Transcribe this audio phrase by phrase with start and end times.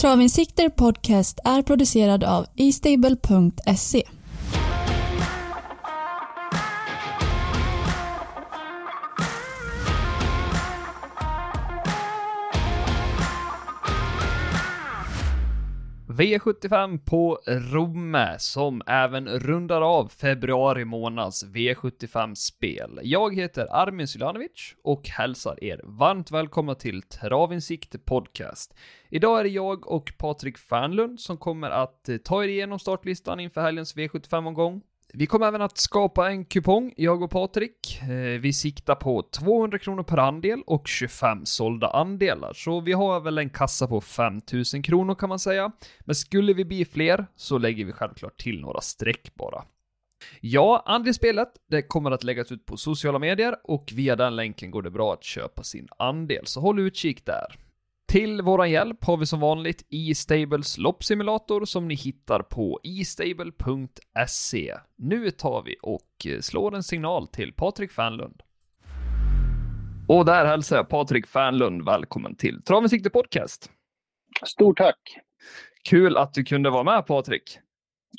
[0.00, 4.02] Travinsikter Podcast är producerad av eStable.se.
[16.20, 23.00] V75 på Romme som även rundar av februari månads V75-spel.
[23.02, 28.74] Jag heter Armin Sylanovic och hälsar er varmt välkomna till Travinsikt Podcast.
[29.08, 33.40] Idag är det jag och Patrik Fernlund som kommer att eh, ta er igenom startlistan
[33.40, 34.82] inför helgens V75-omgång.
[35.12, 38.00] Vi kommer även att skapa en kupong, jag och Patrik.
[38.02, 43.20] Eh, vi siktar på 200 kronor per andel och 25 sålda andelar, så vi har
[43.20, 45.72] väl en kassa på 5000 kronor kan man säga.
[46.00, 49.64] Men skulle vi bli fler så lägger vi självklart till några streck bara.
[50.40, 54.82] Ja, andelsspelet, det kommer att läggas ut på sociala medier och via den länken går
[54.82, 57.56] det bra att köpa sin andel, så håll utkik där.
[58.10, 64.74] Till våran hjälp har vi som vanligt E-Stables loppsimulator som ni hittar på estable.se.
[64.96, 68.42] Nu tar vi och slår en signal till Patrik Fernlund.
[70.08, 73.70] Och där hälsar jag Patrik Fernlund välkommen till Travensikte Podcast.
[74.46, 75.16] Stort tack!
[75.88, 77.58] Kul att du kunde vara med Patrik.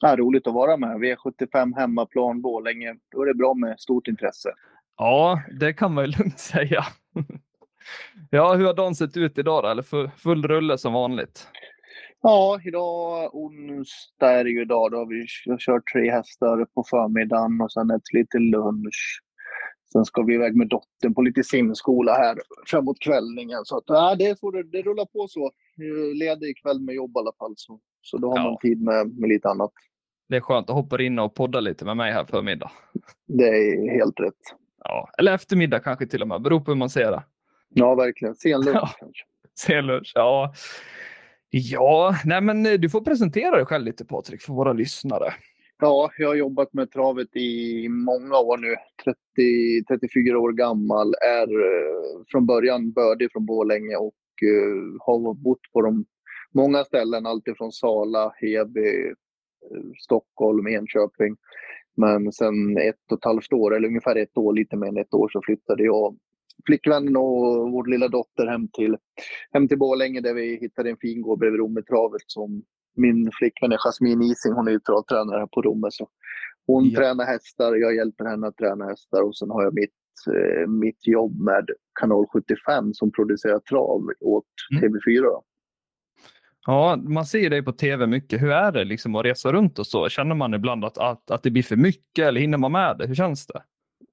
[0.02, 0.98] Ja, roligt att vara med.
[0.98, 2.96] V75 hemmaplan Borlänge.
[3.12, 4.50] Då är det bra med stort intresse.
[4.98, 6.86] Ja, det kan man ju lugnt säga.
[8.30, 9.70] Ja, hur har dagen sett ut idag då?
[9.70, 11.48] Eller full rulle som vanligt?
[12.22, 14.92] Ja, idag onsdag är det ju idag.
[14.92, 15.26] Då har vi
[15.60, 19.22] kört tre hästar på förmiddagen och sen ett lite lunch.
[19.94, 22.38] Sen ska vi iväg med dottern på lite simskola här
[22.68, 23.66] framåt kvällningen.
[23.66, 25.52] Så att, ja, det, är så det, det rullar på så.
[26.16, 27.54] Ledig ikväll med jobb i alla fall.
[27.56, 28.44] Så, så då har ja.
[28.44, 29.72] man tid med, med lite annat.
[30.30, 32.72] Det är skönt att hoppa in och podda lite med mig här förmiddag.
[33.28, 34.42] Det är helt rätt.
[34.84, 36.42] Ja, eller eftermiddag kanske till och med.
[36.42, 37.24] Beror på hur man ser det.
[37.74, 38.36] Ja, verkligen.
[38.36, 38.90] Sen lunch ja.
[39.00, 39.24] kanske.
[39.56, 40.54] Sen lunch, ja.
[41.50, 45.34] Ja, nej men eh, du får presentera dig själv lite Patrik för våra lyssnare.
[45.80, 48.76] Ja, jag har jobbat med travet i många år nu.
[49.04, 51.14] 30, 34 år gammal.
[51.14, 56.06] Är eh, från början bördig från Borlänge och uh, har bott på de
[56.54, 57.26] många ställen.
[57.26, 59.14] Alltifrån Sala, Heby,
[60.04, 61.36] Stockholm, Enköping.
[61.98, 65.14] Men sen ett och ett halvt år, eller ungefär ett år, lite mer än ett
[65.14, 66.18] år, så flyttade jag
[66.66, 68.98] flickvännen och vår lilla dotter hem till,
[69.54, 72.64] hem till Borlänge där vi hittade en fin gård bredvid Rommetravet som
[72.96, 75.88] min flickvän är Jasmine Ising, hon är ju travtränare på Romme.
[75.92, 76.08] Så
[76.68, 77.00] hon ja.
[77.00, 79.90] tränar hästar, jag hjälper henne att träna hästar och sen har jag mitt,
[80.36, 81.70] eh, mitt jobb med
[82.00, 84.84] Kanal 75 som producerar trav åt mm.
[84.84, 85.22] TV4.
[85.22, 85.44] Då.
[86.66, 88.42] Ja, man ser dig på tv mycket.
[88.42, 90.10] Hur är det liksom att resa runt och så?
[90.10, 93.08] Känner man ibland att, att, att det blir för mycket eller hinner man med det?
[93.08, 93.64] Hur känns det?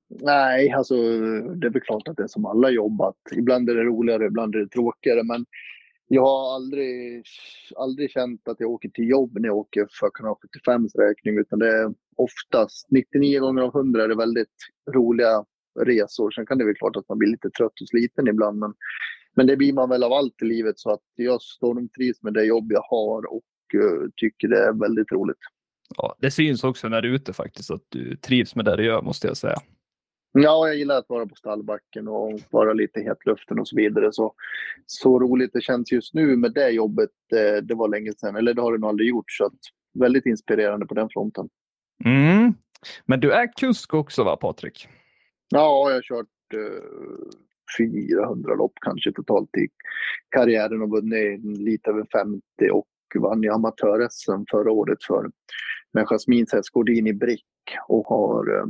[0.09, 0.95] Nej, alltså
[1.41, 4.27] det är väl klart att det är som alla jobb att ibland är det roligare,
[4.27, 5.23] ibland är det tråkigare.
[5.23, 5.47] Men
[6.09, 7.25] jag har aldrig,
[7.77, 11.39] aldrig känt att jag åker till jobb när jag åker för kanal 75 räkning.
[11.39, 14.57] Utan det är oftast, 99 gånger av 100 är det väldigt
[14.95, 15.45] roliga
[15.81, 16.31] resor.
[16.31, 18.59] Sen kan det vara klart att man blir lite trött och sliten ibland.
[18.59, 18.75] Men,
[19.37, 20.79] men det blir man väl av allt i livet.
[20.79, 23.45] Så att jag stormtrivs med det jobb jag har och
[23.75, 25.39] uh, tycker det är väldigt roligt.
[25.97, 28.85] Ja, det syns också när du är ute faktiskt att du trivs med det du
[28.85, 29.59] gör måste jag säga.
[30.43, 34.13] Ja, jag gillar att vara på stallbacken och vara lite i hetluften och så vidare.
[34.13, 34.35] Så,
[34.87, 38.37] så roligt det känns just nu med det jobbet, det, det var länge sedan.
[38.37, 39.31] Eller det har det nog aldrig gjort.
[39.31, 39.59] Så att,
[39.99, 41.49] väldigt inspirerande på den fronten.
[42.05, 42.55] Mm.
[43.07, 44.89] Men du är kusk också va, Patrik?
[45.49, 47.39] Ja, jag har kört eh,
[47.79, 49.69] 400 lopp kanske totalt i
[50.29, 55.31] karriären och vunnit lite över 50 och vann ju amatör-SM förra året för
[55.99, 57.45] med Jasmins häst Gordini Brick
[57.89, 58.67] och har, eh,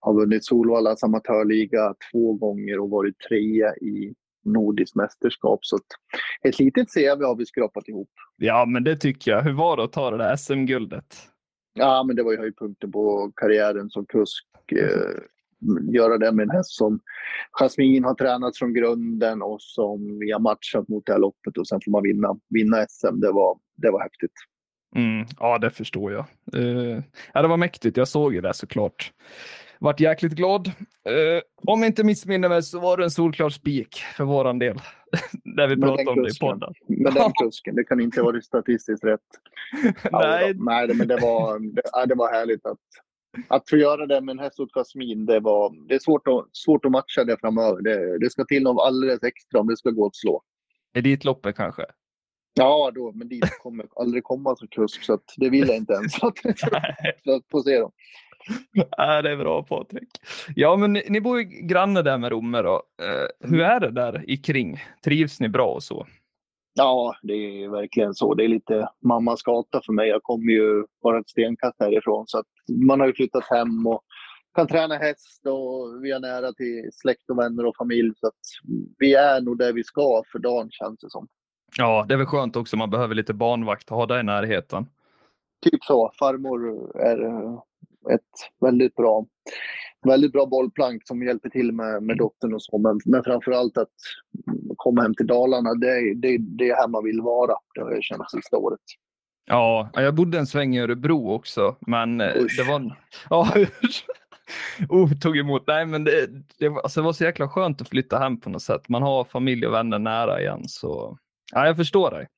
[0.00, 4.14] har vunnit Solvallas amatörliga två gånger och varit trea i
[4.44, 5.58] nordiskt mästerskap.
[5.62, 5.78] Så
[6.44, 8.10] ett litet CV har vi skrapat ihop.
[8.36, 9.42] Ja, men det tycker jag.
[9.42, 11.16] Hur var det att ta det där SM-guldet?
[11.74, 14.46] Ja, men det var ju höjdpunkten på karriären som kusk.
[14.72, 15.22] Eh,
[15.94, 17.00] göra det med en häst som
[17.60, 21.68] Jasmin har tränat från grunden och som vi har matchat mot det här loppet och
[21.68, 23.20] sen får man vinna, vinna SM.
[23.20, 24.32] Det var, det var häftigt.
[24.96, 26.24] Mm, ja, det förstår jag.
[26.56, 27.00] Uh,
[27.34, 27.96] ja, det var mäktigt.
[27.96, 29.12] Jag såg ju det såklart.
[29.78, 30.66] Vart jäkligt glad.
[30.68, 34.78] Uh, om inte missminner mig så var det en solklar spik för våran del.
[35.44, 36.74] När vi pratade om det i podden.
[36.88, 37.74] Med den kusken.
[37.74, 39.20] Det kan inte vara statistiskt rätt.
[40.12, 40.54] nej.
[40.56, 42.78] nej, men det var, det, det var härligt att,
[43.48, 45.26] att få göra det med en häst åt Kasmin.
[45.26, 47.82] Det, var, det är svårt att, svårt att matcha det framöver.
[47.82, 50.42] Det, det ska till något alldeles extra om det ska gå att slå.
[50.94, 51.84] Elitloppet kanske?
[52.54, 56.22] Ja, då, men dit kommer aldrig komma som kusk så det vill jag inte ens.
[56.22, 57.82] att, få se.
[58.72, 60.08] Ja, det är bra Patrik.
[60.56, 62.82] Ja, men ni, ni bor ju granne där med Romme då.
[63.02, 64.78] Eh, hur är det där i kring?
[65.04, 66.06] Trivs ni bra och så?
[66.74, 68.34] Ja, det är verkligen så.
[68.34, 70.08] Det är lite mammas gata för mig.
[70.08, 72.24] Jag kommer ju bara ett stenkast härifrån.
[72.26, 72.42] Så
[72.86, 74.02] man har ju flyttat hem och
[74.54, 78.12] kan träna häst och vi är nära till släkt och vänner och familj.
[78.20, 78.34] Så att
[78.98, 81.28] vi är nog där vi ska för dagen känns det som.
[81.78, 82.76] Ja, det är väl skönt också.
[82.76, 84.86] Man behöver lite barnvakt och ha det i närheten.
[85.62, 86.12] Typ så.
[86.18, 87.54] Farmor är
[88.14, 89.26] ett väldigt bra,
[90.06, 92.78] väldigt bra bollplank som hjälper till med, med dottern och så.
[92.78, 93.88] Men, men framför allt att
[94.76, 97.54] komma hem till Dalarna, det, det, det är här man vill vara.
[97.74, 98.80] Det har jag känt sista året.
[99.44, 102.56] Ja, jag bodde en sväng i Örebro också, men eh, Usch.
[102.58, 102.96] det var...
[103.30, 103.54] Ja,
[104.88, 105.64] oh, tog emot.
[105.66, 106.26] Nej, men det,
[106.58, 108.88] det, alltså, det var så jäkla skönt att flytta hem på något sätt.
[108.88, 111.18] Man har familj och vänner nära igen, så
[111.52, 112.28] ja, jag förstår dig.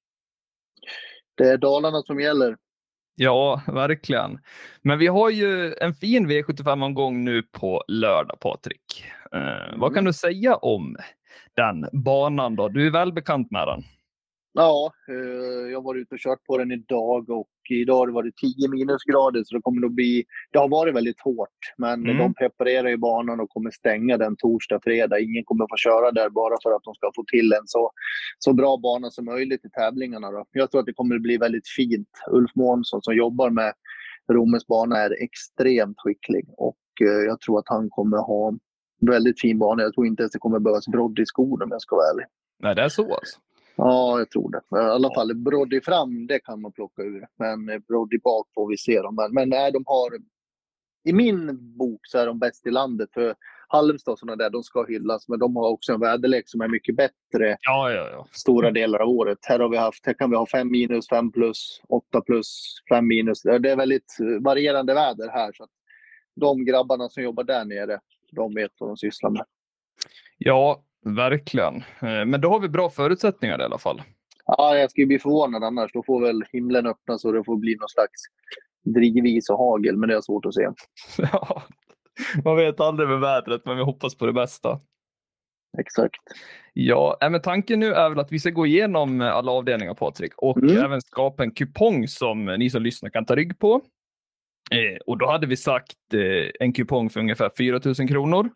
[1.35, 2.57] Det är Dalarna som gäller.
[3.17, 4.39] Ja, verkligen.
[4.83, 9.05] Men vi har ju en fin V75-omgång nu på lördag, Patrik.
[9.33, 9.81] Eh, mm.
[9.81, 10.97] Vad kan du säga om
[11.57, 12.69] den banan då?
[12.69, 13.85] Du är väl bekant med den?
[14.57, 18.37] Ja, eh, jag var ute och kört på den idag och idag har det varit
[18.37, 20.25] 10 minusgrader så det kommer nog bli...
[20.53, 22.19] Det har varit väldigt hårt, men mm.
[22.19, 25.19] de preparerar ju banan och kommer stänga den torsdag, fredag.
[25.21, 27.91] Ingen kommer få köra där bara för att de ska få till en så,
[28.39, 30.31] så bra bana som möjligt i tävlingarna.
[30.31, 30.45] Då.
[30.53, 32.09] Jag tror att det kommer bli väldigt fint.
[32.31, 33.73] Ulf Månsson som jobbar med
[34.33, 38.55] Romes bana är extremt skicklig och eh, jag tror att han kommer ha
[39.01, 39.83] väldigt fin bana.
[39.83, 42.27] Jag tror inte ens det kommer behövas brodd i skor om jag ska vara ärlig.
[42.63, 43.41] Nej, det är så alltså?
[43.77, 44.79] Ja, jag tror det.
[44.79, 47.27] I alla fall Broddy fram, det kan man plocka ur.
[47.39, 49.01] Men Broddy bak får vi se.
[49.01, 49.15] Dem.
[49.15, 50.11] Men, men nej, de har...
[51.05, 53.09] I min bok så är de bäst i landet.
[53.15, 53.35] För
[53.69, 55.29] Halmstad och sådana där, de ska hyllas.
[55.29, 58.27] Men de har också en väderlek som är mycket bättre ja, ja, ja.
[58.31, 59.39] stora delar av året.
[59.43, 63.07] Här, har vi haft, här kan vi ha 5 minus, 5 plus, 8 plus, 5
[63.07, 63.43] minus.
[63.43, 65.53] Det är väldigt varierande väder här.
[65.53, 65.67] Så
[66.37, 68.01] de grabbarna som jobbar där nere,
[68.33, 69.45] de vet vad de sysslar med.
[70.39, 71.77] Ja, Verkligen.
[71.77, 74.03] Eh, men då har vi bra förutsättningar i alla fall.
[74.47, 75.93] Ja, jag skulle bli förvånad annars.
[75.93, 78.23] Då får väl himlen öppnas och det får bli någon slags
[78.85, 80.69] drivis och hagel, men det är svårt att se.
[81.33, 81.63] Ja,
[82.45, 84.81] man vet aldrig med vädret, men vi hoppas på det bästa.
[85.79, 86.21] Exakt.
[86.73, 90.59] Ja, men tanken nu är väl att vi ska gå igenom alla avdelningar, Patrik, och
[90.59, 90.85] mm.
[90.85, 93.81] även skapa en kupong som ni som lyssnar kan ta rygg på.
[94.71, 98.51] Eh, och då hade vi sagt eh, en kupong för ungefär 4 000 kronor.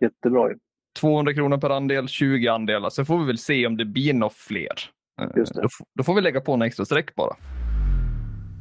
[0.00, 0.50] Jättebra.
[1.00, 2.90] 200 kronor per andel, 20 andelar.
[2.90, 4.74] Sen får vi väl se om det blir något fler.
[5.20, 7.36] Eh, då, då, får vi lägga på en extra streck bara.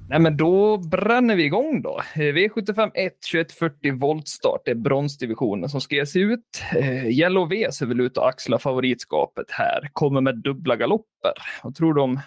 [0.10, 2.02] Nej, men då bränner vi igång då.
[2.16, 4.62] Eh, V75 1 2140 voltstart.
[4.66, 6.62] Det är bronsdivisionen som ska ge sig ut.
[6.76, 9.90] Eh, Yellow V ser väl ut att axla favoritskapet här.
[9.94, 11.34] Kommer med dubbla galopper.
[11.64, 12.20] Vad tror du om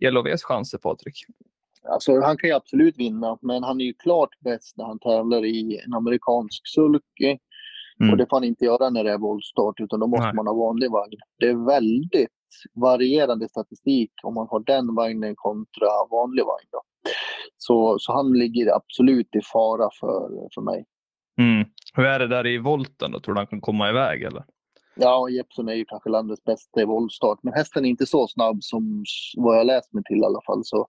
[0.00, 1.14] Yellow Vs chanser, Patrik?
[1.88, 5.44] Alltså, han kan ju absolut vinna, men han är ju klart bäst när han tävlar
[5.44, 7.38] i en amerikansk sulky.
[8.00, 8.12] Mm.
[8.12, 10.34] Och det får han inte göra när det är voltstart, utan då måste Nej.
[10.34, 11.18] man ha vanlig vagn.
[11.38, 12.30] Det är väldigt
[12.74, 16.68] varierande statistik om man har den vagnen kontra vanlig vagn.
[16.72, 16.82] Då.
[17.56, 20.84] Så, så han ligger absolut i fara för, för mig.
[21.40, 21.68] Mm.
[21.94, 23.20] Hur är det där i volten då?
[23.20, 24.44] Tror du han kan komma iväg eller?
[24.94, 28.58] Ja, Jeppson är ju kanske landets bästa i voltstart, men hästen är inte så snabb
[28.62, 29.04] som
[29.36, 30.64] vad jag läst mig till i alla fall.
[30.64, 30.86] Så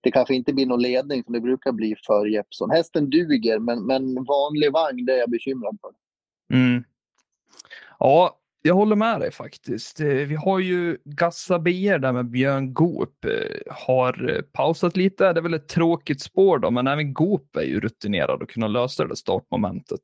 [0.00, 2.70] det kanske inte blir någon ledning som det brukar bli för Jeppson.
[2.70, 5.90] Hästen duger, men, men vanlig vagn, det är jag bekymrad för.
[6.52, 6.84] Mm.
[7.98, 10.00] Ja, jag håller med dig faktiskt.
[10.00, 13.24] Eh, vi har ju Gassa BR där med Björn Goop.
[13.24, 15.32] Eh, har eh, pausat lite.
[15.32, 18.68] Det är väl ett tråkigt spår då, men även Goop är ju rutinerad och kunna
[18.68, 20.00] lösa det startmomentet.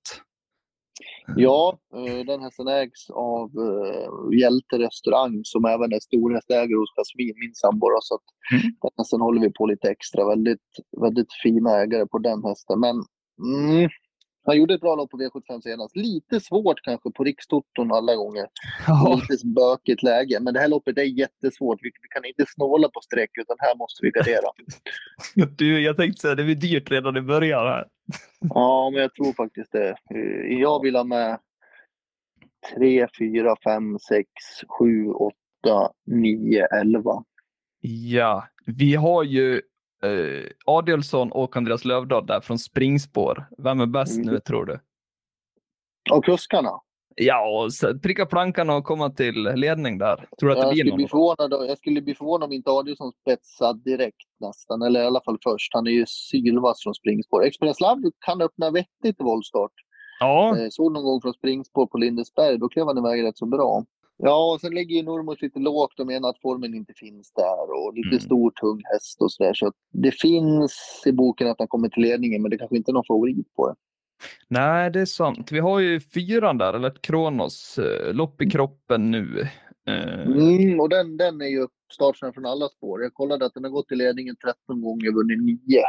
[1.36, 1.78] Ja,
[2.26, 3.50] den hästen ägs av
[4.40, 7.86] Hjälte restaurang som även är storhästägare hos Jasmin, min sambo.
[8.00, 8.62] Så att mm.
[8.62, 10.28] den hästen håller vi på lite extra.
[10.28, 10.68] Väldigt,
[11.00, 12.80] väldigt fina ägare på den hästen.
[12.80, 12.96] Men
[13.48, 13.88] mm,
[14.44, 15.96] han gjorde ett bra lopp på V75 senast.
[15.96, 18.46] Lite svårt kanske på Rikstoton alla gånger.
[18.86, 19.20] Ja.
[19.30, 20.40] Lite bökigt läge.
[20.40, 21.78] Men det här loppet är jättesvårt.
[21.82, 24.48] Vi, vi kan inte snåla på streck utan här måste vi gardera.
[25.56, 27.86] du, jag tänkte säga det blir dyrt redan i början här.
[28.40, 29.88] ja, men jag tror faktiskt det.
[29.90, 31.38] Eh, jag vill ha med
[32.76, 34.28] 3, 4, 5, 6,
[34.78, 35.34] 7, 8,
[36.06, 37.24] 9, 11.
[37.80, 39.62] Ja, vi har ju
[40.06, 43.48] eh, Adelsson och Andreas Lövdahl där från springspår.
[43.58, 44.34] Vem är bäst mm.
[44.34, 44.80] nu tror du?
[46.10, 46.70] Av kuskarna?
[47.16, 50.28] Ja, och pricka plankan och komma till ledning där.
[50.40, 50.96] Tror du att det blir någon?
[50.96, 55.20] Bli förvånad, jag skulle bli förvånad om inte Adielsson spetsar direkt nästan, eller i alla
[55.24, 55.74] fall först.
[55.74, 57.44] Han är ju sylvass från springspår.
[57.44, 59.72] Express Love kan öppna vettigt i voltstart.
[60.20, 60.58] Ja.
[60.58, 63.84] Eh, såg någon gång från springspår på Lindesberg, då klev han iväg rätt så bra.
[64.24, 67.86] Ja, och sen ligger ju Normos lite lågt och menar att formen inte finns där
[67.86, 68.20] och lite mm.
[68.20, 69.54] stor, tung häst och sådär.
[69.54, 72.92] Så det finns i boken att han kommer till ledningen, men det kanske inte är
[72.92, 73.74] någon favorit på det.
[74.48, 75.52] Nej, det är sant.
[75.52, 78.50] Vi har ju fyran där, eller ett Kronos, eh, lopp i mm.
[78.50, 79.48] kroppen nu.
[79.88, 83.02] Eh, Mm, och den, den är ju startsnabb från alla spår.
[83.02, 85.82] Jag kollade att den har gått i ledningen 13 gånger och vunnit 9.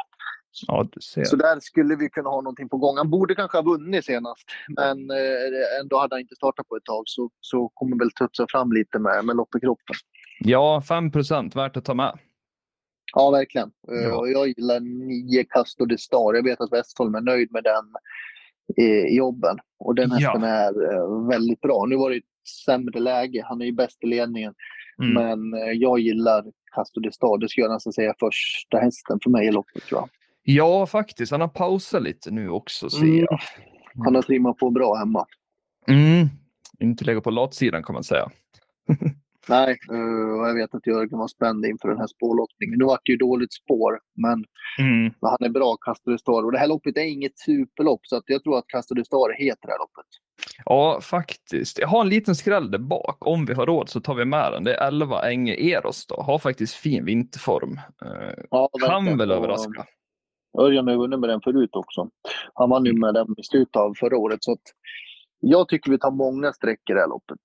[0.67, 1.24] Ja, du ser.
[1.24, 2.98] Så där skulle vi kunna ha någonting på gång.
[2.98, 6.86] Han borde kanske ha vunnit senast, men eh, ändå hade han inte startat på ett
[6.86, 7.03] tag.
[7.05, 9.95] Så, så kommer väl tutsa fram lite med, med lopp i kroppen.
[10.39, 12.17] Ja, 5 procent värt att ta med.
[13.13, 13.72] Ja, verkligen.
[13.91, 14.27] Eh, Ja.
[14.27, 16.33] Jag gillar 9 Castor de Star.
[16.33, 17.86] Jag vet att Westholm är nöjd med den
[18.77, 19.57] eh, jobben.
[19.79, 20.15] Och den Ja.
[20.15, 21.86] hästen är eh, väldigt bra.
[21.88, 22.24] Nu var det ett
[22.65, 23.43] sämre läge.
[23.45, 24.53] Han är ju bäst i ledningen.
[25.03, 25.13] Mm.
[25.13, 26.43] Men jag gillar
[26.75, 27.38] Castor de Star.
[27.38, 30.10] Det skulle jag nästan säga första hästen för mig i loppet tror jag.
[30.44, 31.32] Ja, faktiskt.
[31.32, 33.18] Han har pausat lite nu också, ser Mm.
[33.20, 33.40] jag.
[34.06, 35.26] Han har trimmat på bra hemma.
[35.88, 36.28] Mm.
[36.80, 38.30] Inte lägga på latsidan kan man säga.
[39.48, 42.80] Nej, eh, och jag vet att Jörgen var spänd inför den här spårlottningen.
[42.80, 44.46] Nu vart det ju dåligt spår, men
[44.80, 45.14] Mm.
[45.22, 46.46] han är bra, Castor de Star.
[46.46, 49.44] Och det här loppet är inget superlopp, så att jag tror att Castor de Star
[49.44, 50.06] heter det här loppet.
[50.66, 51.80] Ja, faktiskt.
[51.80, 53.28] Jag har en liten skräll där bak.
[53.28, 54.64] Om vi har råd så tar vi med den.
[54.64, 56.22] Det är 11 Enge Eros då.
[56.22, 57.80] Har faktiskt fin vinterform.
[58.06, 59.86] Eh, Ja, kan väl överraska.
[60.60, 62.10] Örjan har vunnit med den förut också.
[62.53, 64.43] Han vann ju med den i slutet av förra året.
[64.43, 64.62] Så att
[65.39, 67.39] jag tycker vi tar många streck i det här loppet.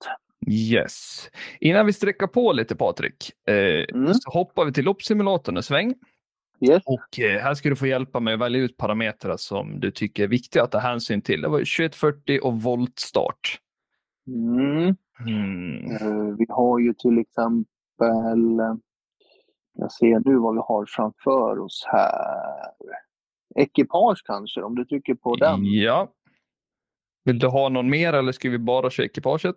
[0.51, 1.29] Yes.
[1.61, 4.15] Innan vi sträcker på lite Patrik, eh, Mm.
[4.15, 5.95] så hoppar vi till loppsimulatorn en sväng.
[6.69, 6.83] Yes.
[6.87, 10.23] Och eh, här ska du få hjälpa mig att välja ut parametrar som du tycker
[10.25, 11.41] är viktiga att ta hänsyn till.
[11.41, 13.59] Det var ju 2140 och voltstart.
[14.27, 14.97] Mm.
[15.27, 15.91] Mm.
[15.91, 18.75] Eh, Vi har ju till exempel, eh,
[19.81, 22.51] jag ser nu vad vi har framför oss här.
[23.55, 25.65] Ekipage kanske, om du trycker på den.
[25.65, 26.13] Ja.
[27.25, 29.57] Vill du ha någon mer eller ska vi bara köra ekipaget?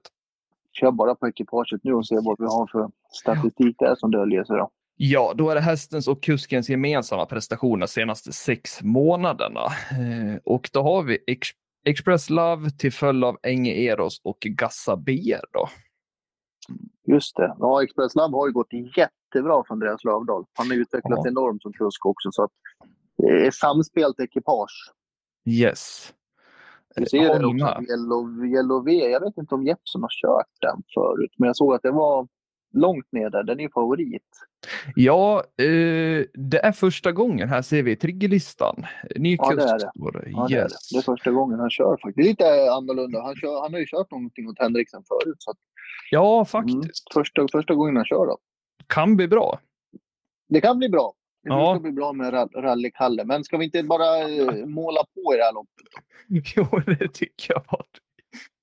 [0.72, 4.44] Kör bara på ekipaget nu och se vad vi har för statistik där som döljer
[4.44, 4.58] sig.
[4.58, 4.70] Då.
[4.96, 9.66] Ja, då är det hästens och kuskens gemensamma prestationer senaste sex månaderna.
[9.92, 11.48] Eh, och då har vi Ex
[11.86, 15.68] Express Love till följd av Enge Eros och Gassa BR då.
[17.08, 17.56] Just det.
[17.60, 18.74] Ja, Express Lab har ju gått
[19.36, 20.46] jättebra från Andreas Lövdahl.
[20.54, 21.30] Han har utvecklats Ja.
[21.32, 22.32] enormt som kusk också.
[22.32, 22.52] Så att
[23.18, 24.92] det är samspelt ekipage.
[25.50, 26.14] Yes.
[26.96, 27.82] Vi ser det Håll också.
[27.92, 28.92] Yellow, Yellow V.
[28.94, 32.28] Jag vet inte om Jeppson har kört den förut, men jag såg att det var
[32.74, 33.44] långt ner där.
[33.44, 34.24] Den är ju favorit.
[34.96, 38.86] Ja, eh, det är första gången här ser vi triggerlistan.
[39.16, 39.92] Ny Ja, det är det.
[40.20, 40.30] det.
[40.30, 40.64] Ja, det, är det.
[40.64, 40.90] yes.
[40.92, 42.16] det är första gången han kör faktiskt.
[42.16, 43.22] Det är lite annorlunda.
[43.22, 45.36] Han, kör, han har ju kört någonting åt Henriksen förut.
[45.40, 45.58] Så att,
[46.12, 47.14] Ja, mm, faktiskt.
[47.14, 48.38] första, första gången han kör då.
[48.94, 49.60] Kan bli bra.
[50.50, 51.14] Det kan bli bra.
[51.44, 51.74] Det Ja.
[51.76, 53.26] ska bli bra med ra- rallykalle.
[53.26, 55.86] Men ska vi inte bara eh, måla på i det här loppet?
[56.56, 57.68] Jo, det tycker jag.
[57.68, 58.02] Patrik.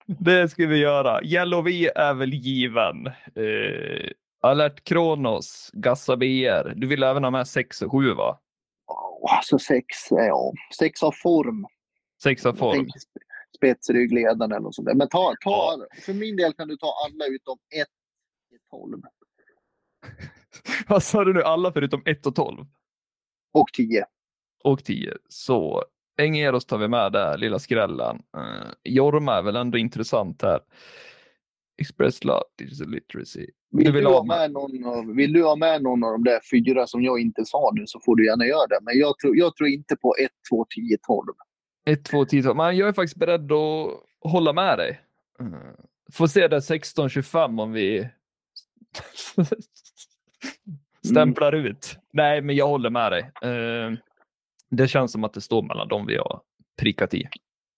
[0.06, 1.22] Det ska vi göra.
[1.24, 3.06] Yellow V är väl given.
[3.06, 6.72] Eh, Alert Kronos, Gassa BR.
[6.76, 8.40] Du vill även ha med 6 och 7 va?
[8.86, 10.52] Oh, alltså sex, eh, ja.
[10.78, 11.66] Sex av form.
[12.22, 12.88] 6 av form.
[13.56, 14.94] Spetsryggledaren eller något sånt där.
[14.94, 17.88] Men ta, ta, för min del kan du ta alla utom ett
[18.54, 19.02] i 12
[20.88, 21.42] Vad sa du nu?
[21.42, 22.66] Alla förutom 1 och 12?
[23.52, 24.04] och 10.
[24.64, 25.16] Och 10.
[25.28, 25.84] Så
[26.18, 28.16] Engeros tar vi med där, lilla skrällen.
[28.36, 30.60] Uh, Jorma är väl ändå intressant här.
[31.80, 33.46] Express Love, Digital Literacy.
[33.70, 36.40] Vill Du vill ha med- någon av, vill du ha med någon av de där
[36.50, 38.78] fyra som jag inte sa nu så får du gärna göra det.
[38.82, 41.26] Men jag tror, jag tror inte på 1, 2, 10, 12.
[41.86, 42.56] 1, 2, 10, 12.
[42.56, 45.00] Men jag är faktiskt beredd att hålla med dig.
[45.40, 45.56] Uh,
[46.12, 48.08] får se där 16, 25 om vi
[51.06, 51.98] stämplar ut.
[52.12, 53.30] Nej, men jag håller med dig.
[53.42, 53.92] Eh,
[54.70, 56.40] det känns som att det står mellan dem vi har
[56.80, 57.28] prickat i.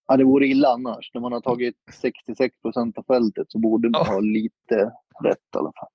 [0.08, 1.10] Ja, det vore illa annars.
[1.14, 4.12] När man har tagit 66 procent av fältet så borde man Ja.
[4.12, 4.92] ha lite
[5.24, 5.88] rätt i alla fall.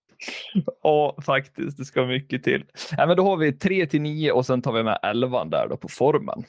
[0.83, 1.77] Ja, faktiskt.
[1.77, 2.65] Det ska mycket till.
[2.97, 5.67] Nej, men då har vi 3 till 9 och sen tar vi med 11 där
[5.69, 6.43] då på formen.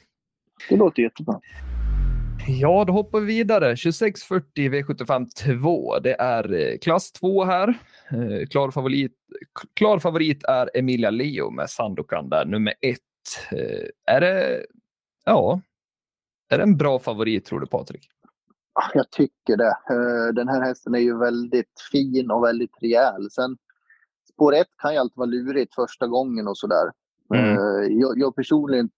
[0.69, 1.41] Det låter jättebra.
[2.47, 3.67] Ja, då hoppar vi vidare.
[3.77, 5.27] 2640 V75
[5.61, 5.99] 2.
[5.99, 7.69] Det är eh, klass 2 här.
[8.11, 9.13] Eh, Klar favorit,
[9.75, 12.99] klar favorit är Emilia Leo med Sandokan där, nummer 1.
[14.07, 14.67] Är det,
[15.25, 15.61] ja,
[16.49, 18.09] är det en bra favorit tror du Patrik?
[18.75, 19.77] Ja, Jag tycker det.
[19.91, 23.31] Eh, Den här hästen är ju väldigt fin och väldigt rejäl.
[23.31, 23.57] Sen
[24.33, 26.91] spår ett kan ju alltid vara lurigt första gången och sådär.
[27.35, 27.45] Mm.
[27.51, 28.91] Eh, Jag, jag personligen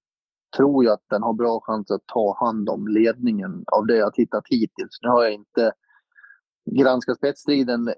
[0.56, 4.14] tror ju att den har bra chans att ta hand om ledningen av det jag
[4.14, 4.98] tittat hittills.
[5.02, 5.72] Nu har jag inte
[6.70, 7.94] granskat spetsstriden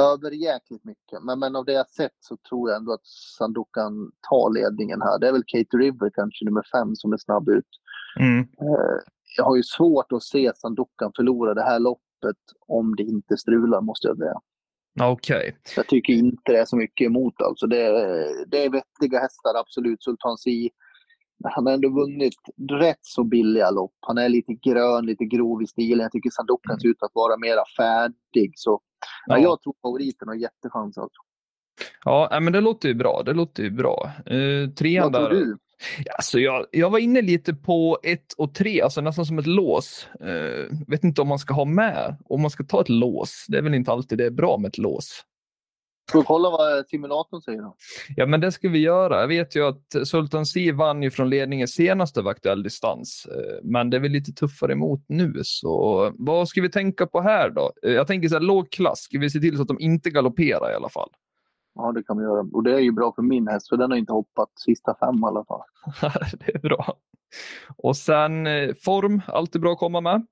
[0.00, 1.22] överjäkligt mycket.
[1.22, 3.06] Men, men av det jag sett så tror jag ändå att
[3.38, 5.18] Sandokan tar ledningen här.
[5.18, 7.68] Det är väl Kate River kanske nummer fem som är snabb ut.
[8.20, 8.38] Mm.
[8.40, 8.96] Eh,
[9.36, 13.80] Jag har ju svårt att se Sandokan förlora det här loppet om det inte strular
[13.80, 14.40] måste jag säga.
[15.00, 15.56] Okej.
[15.76, 17.66] Jag tycker inte det är så mycket emot alltså.
[17.66, 20.02] Det är, det är vettiga hästar absolut.
[20.02, 20.70] Sultan Si.
[21.44, 22.34] Han har ändå vunnit
[22.70, 23.94] rätt så billiga lopp.
[24.00, 26.00] Han är lite grön, lite grov i stilen.
[26.00, 28.52] Jag tycker Sandokan ser ut att vara mera färdig.
[28.54, 28.80] Så
[29.26, 29.38] Ja.
[29.38, 31.20] jag tror favoriten har jättechans alltså.
[32.04, 33.22] Ja, men det låter ju bra.
[33.26, 34.10] Det låter ju bra.
[34.30, 35.44] Uh, trean Vad tror där.
[35.44, 35.58] du?
[36.16, 40.08] Alltså jag, jag var inne lite på ett och tre, alltså nästan som ett lås.
[40.24, 43.44] Uh, vet inte om man ska ha med, om man ska ta ett lås.
[43.48, 45.22] Det är väl inte alltid det är bra med ett lås.
[46.10, 47.76] Ska vi kolla vad simulatorn säger då?
[48.16, 49.20] Ja, men det ska vi göra.
[49.20, 53.58] Jag vet ju att Sultan Si vann ju från ledningen senast över aktuell distans, eh,
[53.62, 55.40] men det är väl lite tuffare emot nu.
[55.42, 57.72] Så vad ska vi tänka på här då?
[57.82, 58.98] Eh, jag tänker så här låg klass.
[58.98, 61.10] Ska vi se till så att de inte galopperar i alla fall?
[61.74, 62.46] Ja, det kan vi göra.
[62.52, 65.14] Och det är ju bra för min häst, för den har inte hoppat sista fem
[65.14, 65.62] i alla fall.
[66.32, 66.96] det är bra.
[67.76, 70.26] Och sen eh, form, alltid bra att komma med.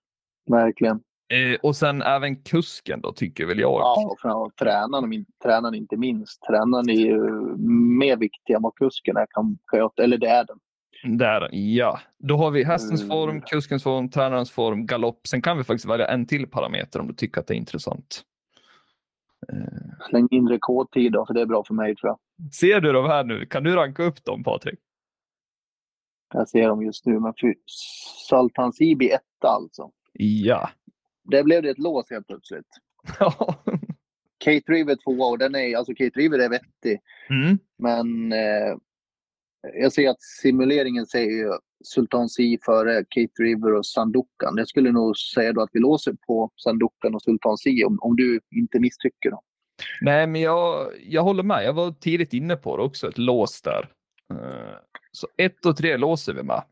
[0.51, 1.01] Verkligen.
[1.31, 3.81] Eh, och sen även kusken då, tycker väl jag.
[3.81, 6.43] Ja, och tränaren, tränaren inte minst.
[6.43, 7.21] Tränaren är ju
[7.99, 10.59] mer viktig än vad kusken är, kan, kan jag, eller det är den.
[11.19, 12.01] Där, ja.
[12.19, 15.27] Då har vi hästens form, kuskens form, tränarens form, galopp.
[15.27, 18.23] Sen kan vi faktiskt välja en till parameter om du tycker att det är intressant.
[20.09, 22.19] Släng in rekordtid då, för det är bra för mig tror jag.
[22.55, 23.47] Ser du de här nu?
[23.47, 24.79] Kan du ranka upp dem Patrik?
[26.35, 27.55] Jag ser dem just nu, men för
[28.29, 29.91] Sultan Sibi etta alltså.
[30.13, 30.71] Ja.
[31.31, 32.67] Det blev det ett lås helt plötsligt.
[33.19, 33.55] Ja.
[34.39, 37.01] Kate River tvåa och den är, alltså Kate River är vettig.
[37.31, 37.59] Mm.
[37.79, 38.77] Men eh,
[39.75, 44.55] jag ser att simuleringen säger Sultan Si före Kate River och Sandukan.
[44.57, 48.17] Jag skulle nog säga då att vi låser på Sandukan och Sultan Si om, om
[48.17, 49.31] du inte misstycker.
[49.31, 49.43] Då.
[50.01, 51.65] Nej, men jag, jag håller med.
[51.65, 53.89] Jag var tidigt inne på det också, ett lås där.
[54.33, 54.77] Uh,
[55.13, 56.63] så ett och tre låser vi med.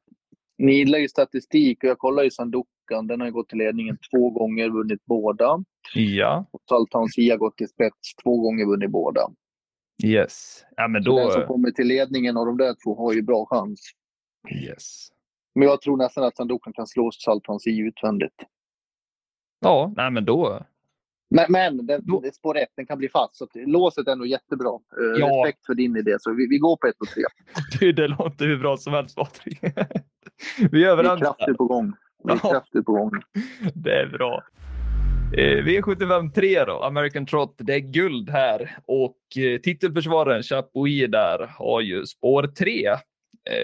[0.59, 3.07] Ni gillar ju statistik och jag kollar ju Sandukan.
[3.07, 5.65] Den har gått till ledningen två gånger, vunnit båda.
[5.95, 6.47] Ja.
[6.51, 9.21] Och Sultan Si har gått till spets två gånger, vunnit båda.
[10.05, 10.65] Yes.
[10.77, 11.17] Ja, men då...
[11.17, 13.81] Så den som kommer till ledningen av de där två har ju bra chans.
[14.65, 15.09] Yes.
[15.55, 18.45] Men jag tror nästan att Sandokan kan slå Sultan Si utvändigt.
[19.61, 20.67] Ja, nej men då.
[21.31, 22.23] Men, men den, då...
[22.33, 23.37] spår ett, den kan bli fast.
[23.37, 24.71] Så låset är nog jättebra.
[24.71, 25.27] Uh, ja.
[25.27, 27.23] Respekt för din idé, så vi, vi går på ett och tre.
[27.81, 29.59] Du, det låter hur bra som helst Patrik.
[30.71, 31.21] vi är överens.
[31.21, 31.93] Vi är kraftigt på gång.
[32.25, 32.51] Vi är ja.
[32.51, 33.11] kraftigt på gång.
[33.75, 34.43] Det är bra.
[35.33, 41.55] Eh, V75 3 då, American Trot, det är guld här och eh, titelförsvararen Chapuis där
[41.59, 42.87] har ju spår 3.
[42.87, 42.97] Eh,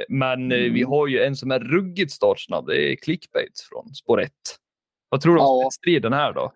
[0.09, 0.75] men mm.
[0.75, 4.33] vi har ju en som är ruggigt startsnabb, det är Clickbait från spår 1.
[5.09, 5.70] Vad tror du om ja.
[5.70, 6.53] striden här då?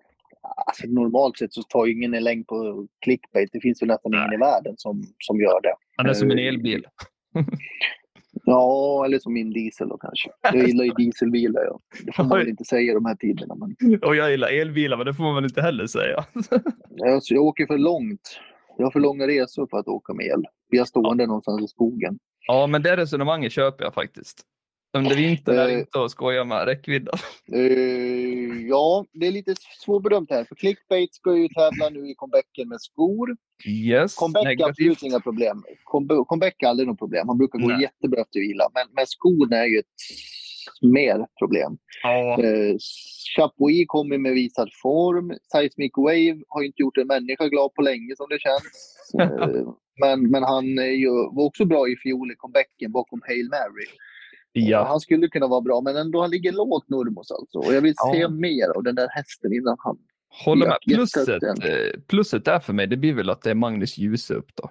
[0.66, 3.50] Alltså, normalt sett så tar ju ingen en längd på clickbait.
[3.52, 5.74] Det finns väl nästan ingen i världen som, som gör det.
[5.96, 6.86] Han är som en elbil.
[8.44, 10.30] Ja, eller som min diesel då kanske.
[10.42, 11.62] Jag gillar ju dieselbilar.
[11.64, 11.80] Ja.
[12.04, 13.54] Det får man väl inte säga de här tiderna.
[13.54, 13.98] Men...
[14.02, 16.24] Och jag gillar elbilar, men det får man väl inte heller säga.
[17.04, 18.40] alltså, jag åker för långt.
[18.78, 20.44] Jag har för långa resor för att åka med el.
[20.70, 21.26] Vi har stående ja.
[21.26, 22.18] någonstans i skogen.
[22.46, 24.42] Ja, men det resonemanget köper jag faktiskt.
[24.96, 27.14] Under vintern är det inte att skoja med räckvidden.
[27.54, 29.54] Uh, ja, det är lite
[29.84, 30.44] svårbedömt här.
[30.44, 33.36] För Clickbait ska ju tävla nu i comebacken med skor.
[33.66, 35.62] Yes, comeback är absolut inga problem.
[36.26, 37.28] Comeback är aldrig något problem.
[37.28, 37.82] Han brukar gå Nej.
[37.82, 38.64] jättebra efter vila.
[38.74, 39.96] Men, men skorna är ju ett
[40.82, 41.78] mer problem.
[42.02, 42.38] Ja.
[42.44, 42.76] Uh,
[43.36, 45.32] Chapuis kommer med visad form.
[45.52, 49.04] Seismic Wave har inte gjort en människa glad på länge som det känns.
[49.20, 53.48] uh, men, men han är ju, var också bra i fjol i comebacken bakom Hail
[53.48, 53.86] Mary.
[54.60, 54.84] Ja.
[54.84, 57.58] Han skulle kunna vara bra, men ändå han ligger lågt Nurmos alltså.
[57.58, 58.12] Och jag vill ja.
[58.12, 59.98] se mer av den där hästen innan han...
[60.44, 60.76] Håller med.
[60.86, 64.50] Plusset, eh, plusset där för mig, det blir väl att det är Magnus Djuse upp
[64.54, 64.70] då.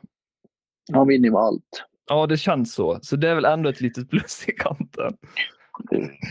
[0.94, 1.84] Han vinner med allt.
[2.10, 3.00] Ja, det känns så.
[3.02, 5.18] Så det är väl ändå ett litet plus i kanten.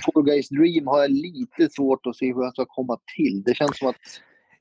[0.05, 3.43] Four Guys Dream har jag lite svårt att se hur han ska komma till.
[3.47, 3.97] Det känns som att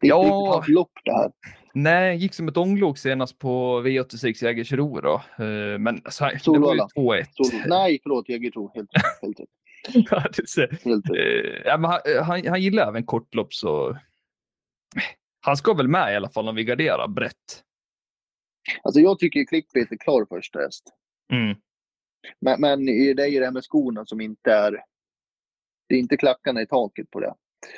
[0.01, 0.23] det är ja.
[0.23, 1.31] inte hans lopp det här.
[1.75, 5.13] Nej, gick som ett ånglok senast på V86 Jägersro då.
[5.13, 7.25] Eh, men så, det var ju 2-1.
[7.67, 8.71] Nej, förlåt, Jägersro.
[8.75, 8.89] Helt,
[9.21, 9.47] helt rätt.
[10.11, 10.19] ja.
[10.83, 11.17] Helt rätt.
[11.17, 13.97] Eh, ja, men han, han, han gillar även kortlopp så
[15.45, 17.63] han ska väl med i alla fall om vi garderar brett.
[18.81, 20.83] Alltså jag tycker Clickbait är klar första häst.
[21.33, 21.57] Mm.
[22.39, 24.83] Men, men det är ju det här med skorna som inte är...
[25.89, 27.33] Det är inte klackarna i taket på det.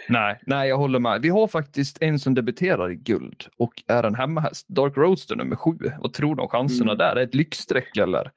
[0.10, 1.21] Nej, nej, jag håller med.
[1.21, 4.67] Vi har faktiskt en som debuterar i guld och är en hemmahäst.
[4.67, 5.78] Dark Roadster nummer sju.
[6.00, 6.98] Vad tror du om chanserna mm.
[6.98, 7.12] där?
[7.12, 8.32] Är det ett lyxstreck eller?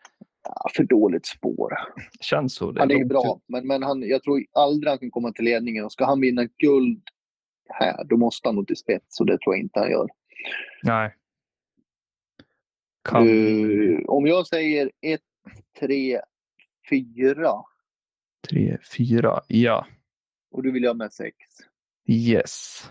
[0.45, 1.73] Ja, för dåligt spår.
[2.21, 2.73] Känns så.
[2.73, 5.45] Det han är ju bra, men, men han, jag tror aldrig han kan komma till
[5.45, 5.85] ledningen.
[5.85, 7.03] Och ska han vinna guld
[7.69, 10.09] här, då måste han nog till spets och det tror jag inte han gör.
[10.83, 11.15] Nej.
[13.09, 13.29] Kan...
[13.29, 15.21] Uh, om jag säger ett,
[15.81, 16.21] tre,
[16.91, 17.53] fyra.
[18.49, 19.87] Tre, fyra, ja.
[20.51, 21.37] Och du vill ha med sex?
[22.07, 22.85] Yes.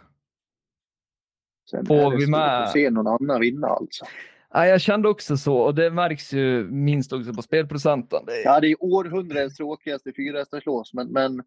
[1.70, 2.64] Sen Får vi med...
[2.64, 4.06] att se någon annan vinna alltså.
[4.54, 8.24] Ja, jag kände också så och det märks ju minst också på spelprocenten.
[8.26, 8.46] Det är...
[8.46, 11.44] Ja, det är århundradets tråkigaste fyrahästarslås, men, men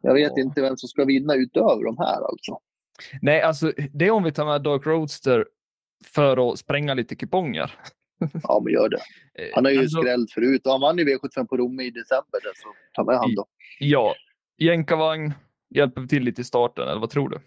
[0.00, 0.42] jag vet ja.
[0.42, 2.58] inte vem som ska vinna utöver de här alltså.
[3.22, 5.46] Nej, alltså det är om vi tar med Dark Roadster
[6.04, 7.74] för att spränga lite kuponger.
[8.42, 9.00] Ja, men gör det.
[9.34, 11.90] Eh, Han har ju alltså, skrällt förut och han vann ju V75 på Romme i
[11.90, 12.40] december.
[12.54, 13.46] Så ta med han då.
[13.78, 14.14] Ja,
[14.58, 15.32] jänkarvagn
[15.70, 17.38] hjälper till lite i starten, eller vad tror du?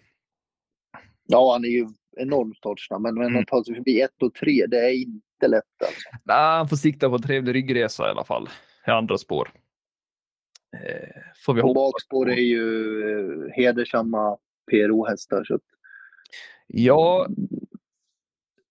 [1.26, 3.40] Ja, han är ju enormt startsnabb, men, men Mm.
[3.40, 6.08] att ta sig förbi 1 och 3, det är inte lätt alltså.
[6.24, 8.48] Nej, han får sikta på en trevlig ryggresa i alla fall,
[8.86, 9.50] i andra spår.
[10.76, 11.08] Eh,
[11.44, 11.80] får vi Och hoppas.
[11.92, 14.36] bakspår är ju eh, hedersamma
[14.70, 15.44] PRO-hästar.
[15.44, 15.58] Så
[16.66, 17.26] Ja,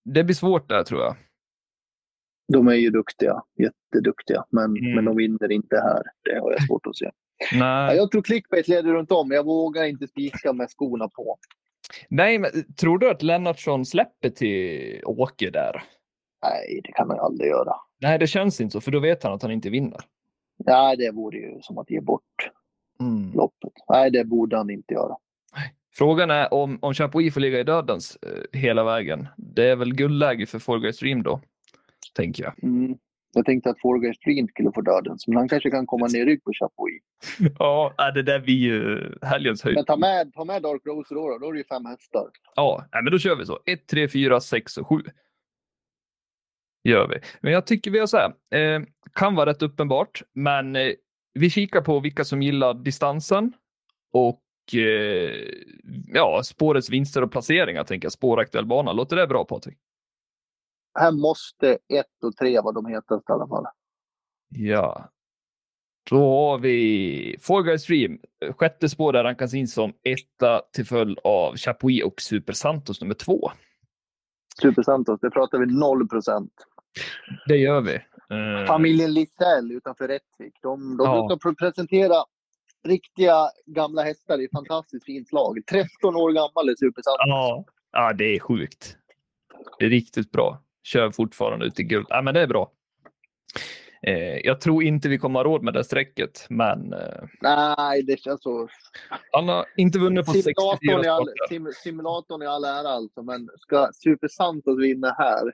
[0.04, 1.16] det blir svårt där tror jag.
[2.54, 4.96] de är ju duktiga, jätteduktiga, men, Mm.
[4.96, 6.04] men de vinner inte här.
[6.24, 7.12] Det har jag svårt att se.
[7.54, 11.38] Nej, jag tror clickbait leder runt om, men jag vågar inte spika med skorna på.
[12.10, 15.84] Nej men tror du att Lennartsson släpper till Åke där?
[16.44, 17.76] Nej, det kan ju aldrig göra.
[18.02, 20.00] Nej, det känns inte så, för då vet han att han inte vinner.
[20.58, 22.52] Nej, det vore ju som att ge bort
[23.34, 23.74] loppet.
[23.90, 25.18] Nej, det borde han inte göra.
[25.94, 29.28] Frågan är om, om Chapuis får ligga i dödens eh, hela vägen.
[29.38, 31.42] Det är väl guldläge för Fall Guys Dream då,
[32.14, 32.64] tänker jag.
[32.64, 32.98] Mm.
[33.36, 36.26] Jag tänkte att Four Guys Dream skulle få dödens, men han kanske kan komma ner
[36.26, 37.04] rygg på Chapuis.
[37.60, 39.76] Ja, äh, det där blir ju helgens höjd.
[39.76, 42.28] Men ta med, ta med Dark Rose då, då, då är det ju fem hästar.
[42.56, 43.60] Ja, men då kör vi så.
[43.66, 44.96] 1, 3, 4, 6 och 7.
[46.84, 47.20] Gör vi.
[47.42, 48.34] Men jag tycker vi har så här.
[48.60, 48.82] Eh,
[49.14, 50.92] kan vara rätt uppenbart, men eh,
[51.34, 53.54] vi kikar på vilka som gillar distansen
[54.14, 54.42] och
[54.76, 55.32] eh,
[56.14, 58.14] ja, spårets vinster och placeringar, tänker jag.
[58.14, 58.94] Spåraktuell bana.
[58.94, 59.78] Låter det bra, Patrik?
[61.00, 63.66] Här måste ett och tre vara de hetaste i alla fall.
[64.50, 65.10] Ja.
[66.10, 68.20] Då har vi Four Guys Dream.
[68.58, 73.14] Sjätte spår där rankas in som etta till följd av Chapuis och Super Santos nummer
[73.14, 73.52] två.
[74.62, 76.52] Super Santos, det pratar vi 0 procent.
[77.48, 77.94] Det gör vi.
[77.96, 80.54] Eh, Familjen Lisell utanför Rättvik.
[80.62, 81.28] De, de Ja.
[81.28, 82.24] brukar pr- presentera
[82.88, 85.60] riktiga gamla hästar i fantastiskt fint slag.
[85.72, 87.26] 13 år gammal är Super Santos.
[87.28, 87.66] Ja.
[87.92, 88.98] ja, det är sjukt.
[89.80, 90.62] Det är riktigt bra.
[90.86, 92.06] Kör fortfarande ut i guld.
[92.10, 92.72] Ja, men det är bra.
[94.08, 98.20] Eh, jag tror inte vi kommer ha råd med det strecket, men eh, Nej, det
[98.20, 98.68] känns så.
[99.32, 103.24] han har inte vunnit på 64 Simulatorn i, all, sim, simulatorn i all ära alltså,
[103.24, 105.54] men ska Super Santos vinna här?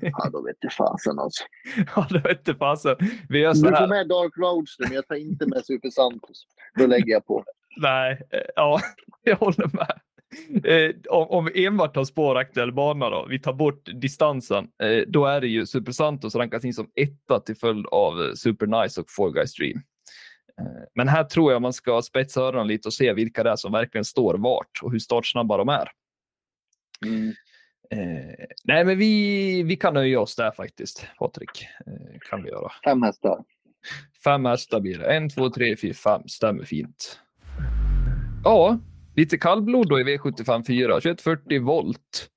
[0.00, 1.44] Ja, då vet jag fasen alltså.
[1.96, 2.96] Ja, det vete fasen.
[3.28, 3.88] Vi gör så Du får här.
[3.88, 6.46] med Dark Roadster, men jag tar inte med Super Santos.
[6.78, 7.44] Då lägger jag på.
[7.80, 8.80] Nej, eh, ja,
[9.22, 10.00] jag håller med.
[10.64, 15.40] Eh, om, vi enbart har spåraktuell bana då, vi tar bort distansen, eh, då är
[15.40, 19.06] det ju Super Santos rankas in som etta till följd av eh, Super Nice och
[19.10, 19.76] Four Guys Dream.
[20.60, 23.56] Eh, men här tror jag man ska spetsa öronen lite och se vilka det är
[23.56, 25.88] som verkligen står vart och hur startsnabba de är.
[27.06, 27.32] Mm.
[27.90, 31.66] Eh, nej, men vi, vi kan nöja oss där faktiskt, Patrik.
[32.30, 32.72] Kan vi göra.
[32.84, 33.44] Fem hästar.
[34.24, 35.16] Fem hästar blir det.
[35.16, 36.28] En, två, tre, fyra, fem.
[36.28, 37.20] Stämmer fint.
[38.44, 38.78] Ja,
[39.18, 41.00] lite kallblod då i V75 4.
[41.00, 42.30] 2140 volt.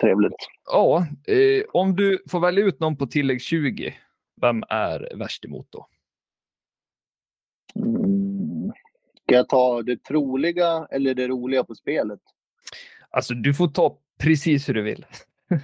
[0.00, 0.34] Trevligt.
[0.72, 3.94] Ja, eh, om du får välja ut någon på tillägg 20,
[4.40, 5.86] vem är värst emot då?
[7.76, 8.72] Mm.
[9.22, 12.20] Ska jag ta det troliga eller det roliga på spelet?
[13.10, 15.06] Alltså, du får ta precis hur du vill.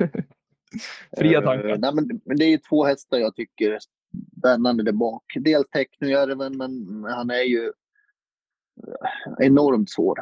[1.18, 1.76] Fria Eh, tankar.
[1.78, 3.78] nej, men, men det är två hästar jag tycker är
[4.38, 5.24] spännande där bak.
[5.40, 10.18] Dels Technojärven, men han är ju eh, enormt svår.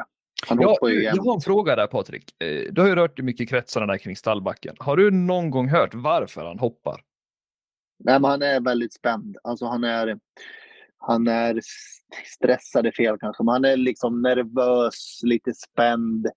[0.49, 2.41] Ja, jag har en fråga där Patrik.
[2.43, 4.75] Eh, Du har ju rört dig mycket i kretsarna där kring stallbacken.
[4.79, 7.01] Har du någon gång hört varför han hoppar?
[8.03, 9.37] Nej, men han är väldigt spänd.
[9.43, 10.19] Alltså han är,
[10.97, 11.59] han är
[12.37, 16.25] stressad är fel kanske, men han är liksom nervös, lite spänd.
[16.25, 16.31] Eh,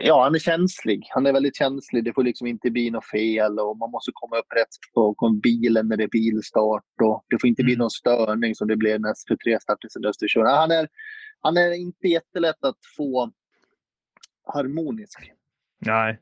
[0.00, 1.06] Ja, han är känslig.
[1.10, 2.04] Han är väldigt känslig.
[2.04, 5.88] Det får liksom inte bli något fel och man måste komma upp rätt bakom bilen
[5.88, 6.84] när det är bilstart.
[7.02, 7.78] Och det får inte bli Mm.
[7.80, 10.46] någon störning som det blev när SV3 startade sin Östersund.
[10.46, 10.88] Han är,
[11.44, 13.32] han är inte jättelätt att få
[14.46, 15.32] harmonisk.
[15.86, 16.20] Nej.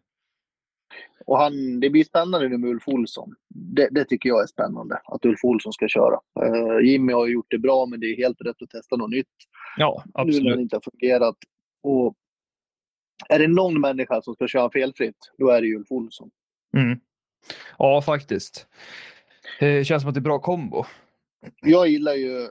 [1.27, 3.35] Och han, det blir spännande nu med Ulf Olsson.
[3.49, 6.21] Det, det tycker jag är spännande, att Ulf Olsson ska köra.
[6.41, 9.27] Eh, Jimmy har gjort det bra, men det är helt rätt att testa något nytt.
[9.77, 10.57] Ja, Nu när absolut.
[10.57, 11.37] det inte har fungerat.
[11.83, 12.15] Och
[13.29, 16.31] är det någon människa som ska köra felfritt, då är det Ulf Olsson.
[16.77, 17.01] Mm.
[17.79, 18.67] Ja, faktiskt.
[19.61, 20.85] Det känns som att det är bra kombo.
[21.63, 22.49] Jag gillar ju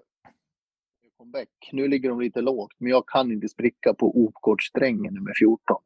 [1.21, 1.49] comeback.
[1.71, 5.77] Nu ligger de lite lågt, men jag kan inte spricka på Opgårdssträngen nummer 14.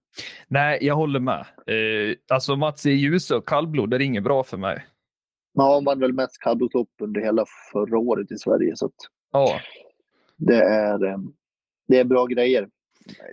[0.47, 1.39] Nej, jag håller med.
[1.67, 4.85] Eh, alltså Mats i Ljuse och kallblod, det är inget bra för mig.
[5.57, 8.93] Man har man väl mest kallblodslopp under hela förra året i Sverige, så att
[9.31, 9.59] Ja,
[10.37, 11.17] det är, eh,
[11.87, 12.69] det är bra grejer.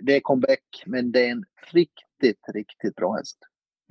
[0.01, 3.37] Det är comeback, men det är en riktigt, riktigt bra häst.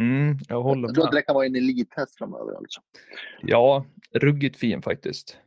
[0.00, 1.18] mm, jag håller Jag tror att med.
[1.18, 2.80] det kan vara en elithäst framöver alltså.
[3.42, 5.38] Ja, ruggigt fin faktiskt.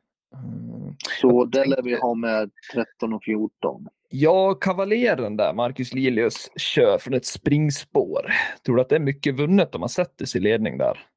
[0.44, 0.96] Mm.
[1.22, 3.88] Så det lär vi ha med 13 och 14.
[4.10, 8.32] Ja, kavaleren där, Marcus Lilius, kör från ett springspår.
[8.66, 11.08] Tror du att det är mycket vunnet om man sätter sig i ledning där?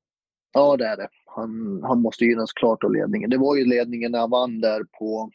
[0.52, 1.08] Ja, det är det.
[1.26, 3.30] Han, han måste gynnas klart av ledningen.
[3.30, 5.30] Det var ju ledningen när han vann där på,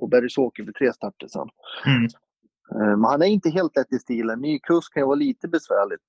[0.00, 1.48] på Bergsåker för tre starter sedan.
[1.86, 2.04] Mm.
[2.74, 4.40] Eh, Men han är inte helt lätt i stilen.
[4.40, 6.00] Ny kurs kan ju vara lite besvärligt.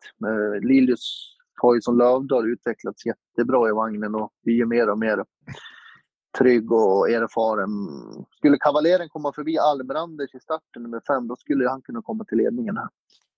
[0.62, 5.24] Lilius har ju som Lövdahl utvecklats jättebra i vagnen och blir ju mer och mer
[6.38, 7.70] trygg och erfaren.
[8.38, 12.38] Skulle kavaleren komma förbi Almranders i starten nummer fem, då skulle han kunna komma till
[12.38, 12.88] ledningen här.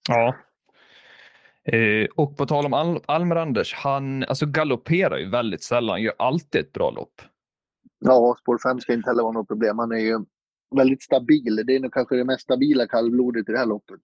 [0.10, 0.36] Ja.
[1.64, 6.62] Eh, och på tal om Al Almranders, han alltså galopperar ju väldigt sällan, gör alltid
[6.62, 7.22] ett bra lopp.
[8.00, 9.80] Ja, spår 5 ska inte heller vara något problem.
[9.80, 10.20] Han är ju
[10.76, 11.64] väldigt stabil.
[11.66, 14.02] Det är nog kanske det mest stabila kallblodet i det här loppet.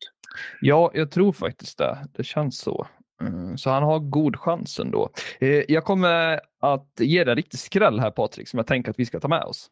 [0.62, 1.97] Ja, jag tror faktiskt det.
[2.13, 2.88] Det känns så.
[3.21, 5.10] Mm, så han har god chans ändå.
[5.39, 8.99] Eh, jag kommer att ge dig en riktig skräll här Patrik, som jag tänker att
[8.99, 9.69] vi ska ta med oss.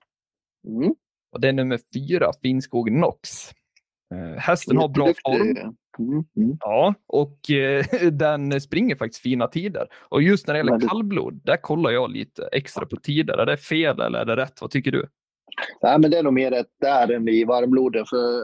[0.68, 0.96] Mm.
[1.32, 3.52] Och det är nummer fyra, Finnskog Nox.
[4.14, 5.74] Eh, hästen har bra form.
[6.00, 6.26] Mm.
[6.38, 6.58] Mm.
[6.60, 9.88] Ja, och eh, den springer faktiskt fina tider.
[9.94, 13.38] Och just när det gäller kallblod, där kollar jag lite extra på tider.
[13.38, 14.62] Är det fel eller är det rätt?
[14.62, 15.08] Vad tycker du?
[15.82, 18.10] Nej, men det är nog mer rätt där än i varmblodet.
[18.10, 18.42] För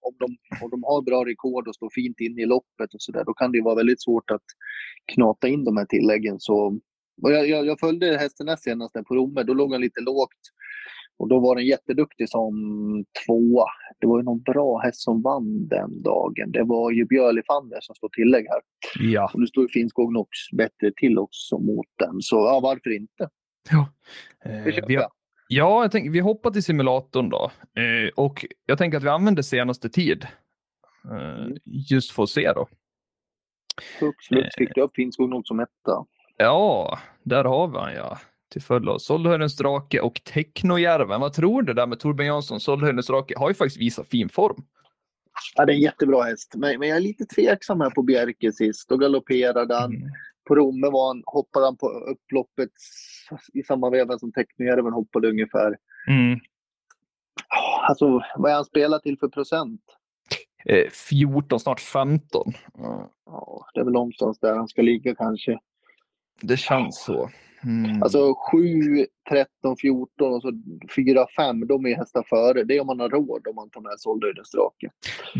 [0.00, 3.12] om de, om de har bra rekord och står fint in i loppet och så
[3.12, 4.46] där, då kan det vara väldigt svårt att
[5.14, 6.36] knata in de här tilläggen.
[6.38, 6.78] Så,
[7.16, 9.42] jag, jag, jag följde hästen näst senast på Romme.
[9.42, 10.42] Då låg han lite lågt.
[11.18, 12.54] Och då var den jätteduktig som
[13.26, 13.64] tvåa.
[14.00, 16.52] Det var ju någon bra häst som vann den dagen.
[16.52, 18.60] Det var ju Björlifander som står tillägg här.
[19.12, 19.30] Ja.
[19.34, 22.20] Och nu står ju Finnskog Nox bättre till också mot den.
[22.20, 23.28] Så ja, varför inte?
[23.70, 23.88] ja.
[24.44, 25.17] Eh, vi, har-.
[25.48, 27.50] Ja, jag tänker, vi hoppar till simulatorn då.
[27.76, 30.26] Eh, och jag tänker att vi använder senaste tid.
[31.10, 31.56] Eh, Mm.
[31.64, 32.68] just för att se då.
[34.00, 36.04] Hux flux fick du upp Finnskog Nox som etta.
[36.36, 38.18] Ja, där har vi han ja.
[38.52, 41.20] Till följd av Soldhöjdens drake och Technojärven.
[41.20, 42.60] Vad tror du där med Torbjörn Jansson?
[42.60, 44.64] Soldhöjdens drake har ju faktiskt visat fin form.
[45.54, 46.52] Ja, det är en jättebra häst.
[46.56, 48.88] Men, men jag är lite tveksam här på Bjerke sist.
[48.88, 49.94] Då galopperade han.
[49.96, 50.08] Mm.
[50.48, 52.70] På Romme var han, hoppade han på upploppet
[53.54, 55.76] i samma veva som Technojärven hoppade ungefär.
[56.08, 56.38] Mm.
[57.88, 59.80] Alltså, vad är han spelat till för procent?
[60.64, 62.52] Eh, 14, snart 15.
[62.78, 65.58] Ja, Ja, det är väl någonstans där han ska ligga kanske.
[66.42, 67.30] det känns så.
[67.64, 68.02] Mm.
[68.02, 70.52] Alltså 7, 13, 14 och så
[70.96, 71.66] 4, 5.
[71.66, 72.64] De är hästar före.
[72.64, 74.90] Det är om man har råd om man tar med Soldöjdens drake.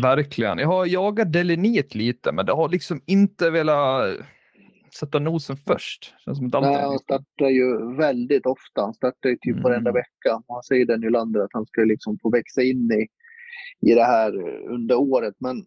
[0.01, 0.57] Verkligen.
[0.57, 4.17] Jag har jagat Delenit lite, men det har liksom inte velat
[4.93, 6.13] sätta nosen först.
[6.25, 8.81] Känns som Nej, han startar ju väldigt ofta.
[8.81, 9.63] Han startar ju typ Mm.
[9.63, 10.41] varenda vecka.
[10.47, 13.07] Han säger den Nylander att han ska liksom få växa in i,
[13.91, 15.35] i det här under året.
[15.37, 15.65] Men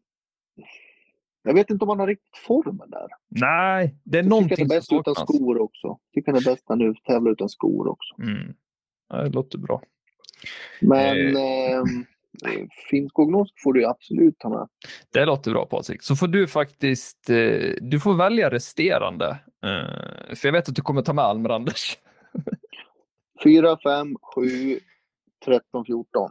[1.43, 3.07] jag vet inte om han har riktigt formen där.
[3.29, 5.87] Nej, det är Jag tycker någonting han är bäst som utan skor också.
[5.87, 8.15] Jag tycker han är bäst när nu tävlar utan skor också.
[8.23, 8.55] Mm.
[9.09, 9.83] Ja, Det låter bra.
[10.81, 11.73] Men Eh.
[11.73, 11.83] eh,
[12.91, 14.69] Finnskog Norsk får du absolut ta med.
[15.13, 16.03] Det låter bra Patrik.
[16.03, 19.27] Så får du faktiskt, eh, du får välja resterande.
[19.65, 21.99] Eh, för jag vet att du kommer ta med Almranders.
[23.45, 24.79] 4, 5, 7,
[25.45, 26.31] 13, 14.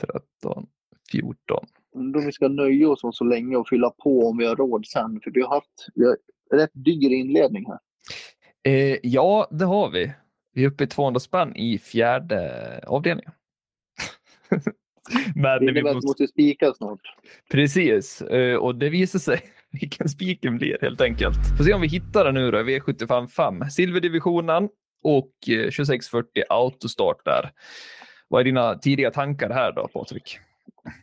[0.00, 0.66] 13,
[1.12, 1.66] 14.
[1.94, 4.56] Undrar om vi ska nöja oss om så länge och fylla på om vi har
[4.56, 5.20] råd sen.
[5.24, 6.16] För vi har haft vi har
[6.52, 7.78] rätt dyr inledning här.
[8.62, 10.12] Eh, ja, det har vi.
[10.52, 13.32] Vi är uppe i 200 spänn i fjärde avdelningen.
[15.34, 17.00] Men Det innebär att måste, måste spika snart.
[17.50, 19.40] precis, eh, och det visar sig
[19.80, 21.36] vilken spiken blir helt enkelt.
[21.56, 23.70] Får se om vi hittar den nu då, V75 5.
[23.70, 24.68] Silverdivisionen
[25.02, 27.50] och eh, 2640 autostart där.
[28.28, 30.38] Vad är dina tidiga tankar här då, Patrik?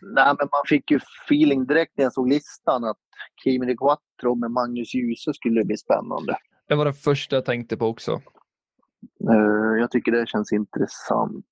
[0.01, 2.97] Nej, men man fick ju feeling direkt när jag såg listan att
[3.43, 6.37] Kimi de Quattro med Magnus Djuse skulle bli spännande.
[6.67, 8.11] Det var den första jag tänkte på också.
[9.29, 11.45] Eh, jag tycker det känns intressant.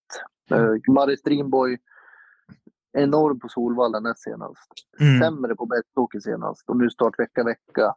[0.51, 1.77] Uh, Mari Strimborg,
[2.97, 4.69] enorm på Solvalla näst senast.
[4.99, 5.19] Mm.
[5.21, 6.69] Sämre på Bergsåker senast.
[6.69, 7.95] Och nu start vecka vecka.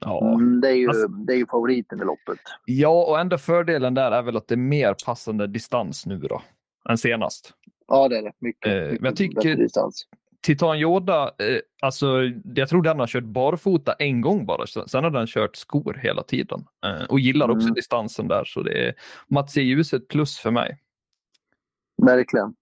[0.00, 0.34] Ja.
[0.34, 2.38] Mm, det, är ju, Alltså- det är ju favoriten i loppet.
[2.66, 6.42] ja, och enda fördelen där är väl att det är mer passande distans nu då
[6.90, 7.52] än senast.
[7.86, 8.32] Ja, det är det.
[8.38, 10.04] Mycket, Eh, mycket men jag tycker- distans.
[10.42, 12.06] Titan Yoda, eh, alltså
[12.54, 14.66] jag tror den har kört barfota en gång bara.
[14.66, 16.64] Sen har den kört skor hela tiden.
[16.86, 17.74] Eh, och gillar också Mm.
[17.74, 18.44] distansen där.
[18.44, 18.94] Så det är
[19.28, 19.60] Mats E.
[19.60, 20.78] Ljus ett plus för mig.
[22.02, 22.54] Verkligen.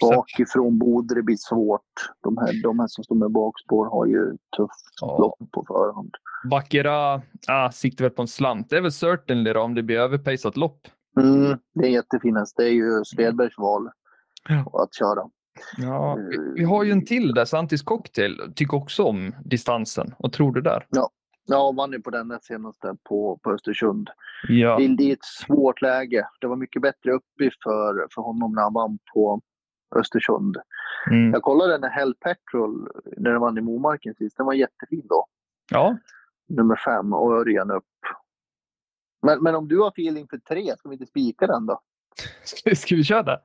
[0.00, 1.80] Bakifrån borde det bli svårt.
[2.22, 5.18] De här, de här som står med bakspår har ju tufft Ja.
[5.18, 6.10] lopp på förhand.
[6.50, 8.70] Bakira ah, siktar väl på en slant.
[8.70, 10.80] Det är väl certainly då, om det blir överpejsat lopp.
[11.20, 12.38] Mm, det är jättefint.
[12.38, 12.54] häst.
[12.56, 13.90] Det är ju Svedbergs val
[14.48, 14.82] Ja.
[14.82, 15.30] att köra.
[15.76, 18.52] Ja, vi, vi har ju en till där, Santis Cocktail.
[18.56, 20.14] Tycker också om distansen.
[20.18, 20.86] Vad tror du där?
[20.90, 21.10] Ja,
[21.48, 24.10] vann ju på den näst senaste på, på Östersund.
[24.48, 24.76] Ja.
[24.78, 26.28] Det, det är ett svårt läge.
[26.40, 29.40] Det var mycket bättre uppe för, för honom när han vann på
[29.96, 30.56] Östersund.
[31.10, 31.32] Mm.
[31.32, 35.26] Jag kollade när Hell Petrol, när den vann i Momarken sist, den var jättefin då.
[35.70, 35.96] ja.
[36.48, 37.84] Nummer fem och Örjan upp.
[39.22, 41.80] Men, men om du har feeling för tre, ska vi inte spika den då?
[42.44, 43.40] Ska, ska vi köra det?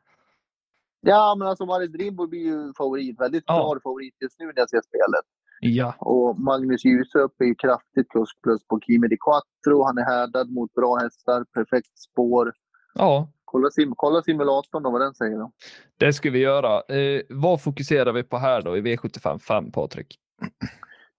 [1.02, 3.20] Ja, men alltså Marit Rimbo blir ju favorit.
[3.20, 3.54] Väldigt Ja.
[3.56, 5.26] klar favorit just nu när jag ser spelet.
[5.60, 5.96] Ja.
[6.00, 9.84] Och Magnus Djuse upp är ju kraftigt plus plus på Kimi di Quattro.
[9.84, 12.54] Han är härdad mot bra hästar, perfekt spår.
[12.94, 15.38] Ja, Kolla, sim kolla simulatorn då, vad den säger.
[15.38, 15.52] Då.
[15.98, 16.96] det ska vi göra.
[16.96, 20.20] Eh, vad fokuserar vi på här då i V75 5, Patrik?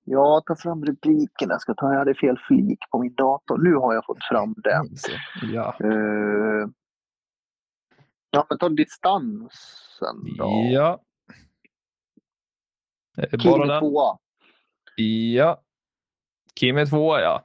[0.05, 1.55] Ja, ta fram rubrikerna.
[1.55, 3.59] Jag ska ta, jag hade fel flik på min dator.
[3.59, 4.83] Nu har jag fått fram det.
[4.97, 5.11] Så,
[5.53, 5.77] Ja.
[5.85, 6.69] Eh,
[8.31, 10.69] ja, men ta distansen då.
[10.73, 11.01] Ja.
[13.19, 13.81] Eh, Bara den.
[13.81, 14.19] tvåa.
[15.37, 15.63] Ja.
[16.55, 17.45] Kim är tvåa, ja.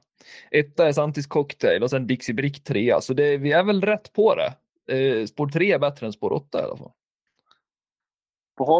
[0.52, 3.02] Etta är Santis Cocktail och sen Dixie Brick trea.
[3.02, 4.54] Så det, vi är väl rätt på det.
[4.88, 6.92] Eh, spår tre är bättre än spår åtta i alla fall.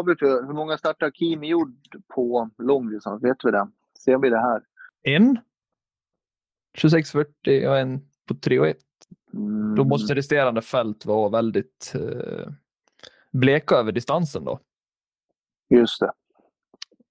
[0.06, 3.24] Vi för, hur många startar Kimi gjord på långdistans?
[3.24, 3.68] Vet vi det?
[3.98, 4.62] Ser vi det här?
[5.02, 5.38] En.
[6.78, 8.76] 26.40 och en på 3 och 1.
[9.34, 9.74] Mm.
[9.74, 12.48] Då måste resterande fält vara väldigt eh,
[13.30, 14.60] bleka över distansen då.
[15.68, 16.12] Just det.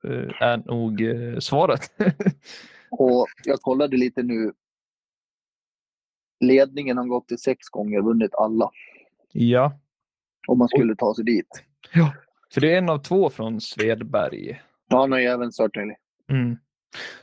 [0.08, 1.82] Eh, är nog eh, svaret.
[2.92, 4.54] Och jag kollade lite nu.
[6.40, 8.72] Ledningen har gått till sex gånger, vunnit alla.
[9.32, 9.80] ja.
[10.48, 11.48] Om man skulle ta sig dit.
[12.54, 14.62] För det är en av två från Svedberg.
[14.90, 15.96] Ja, han har ju även Certainly.
[16.30, 16.58] Mm.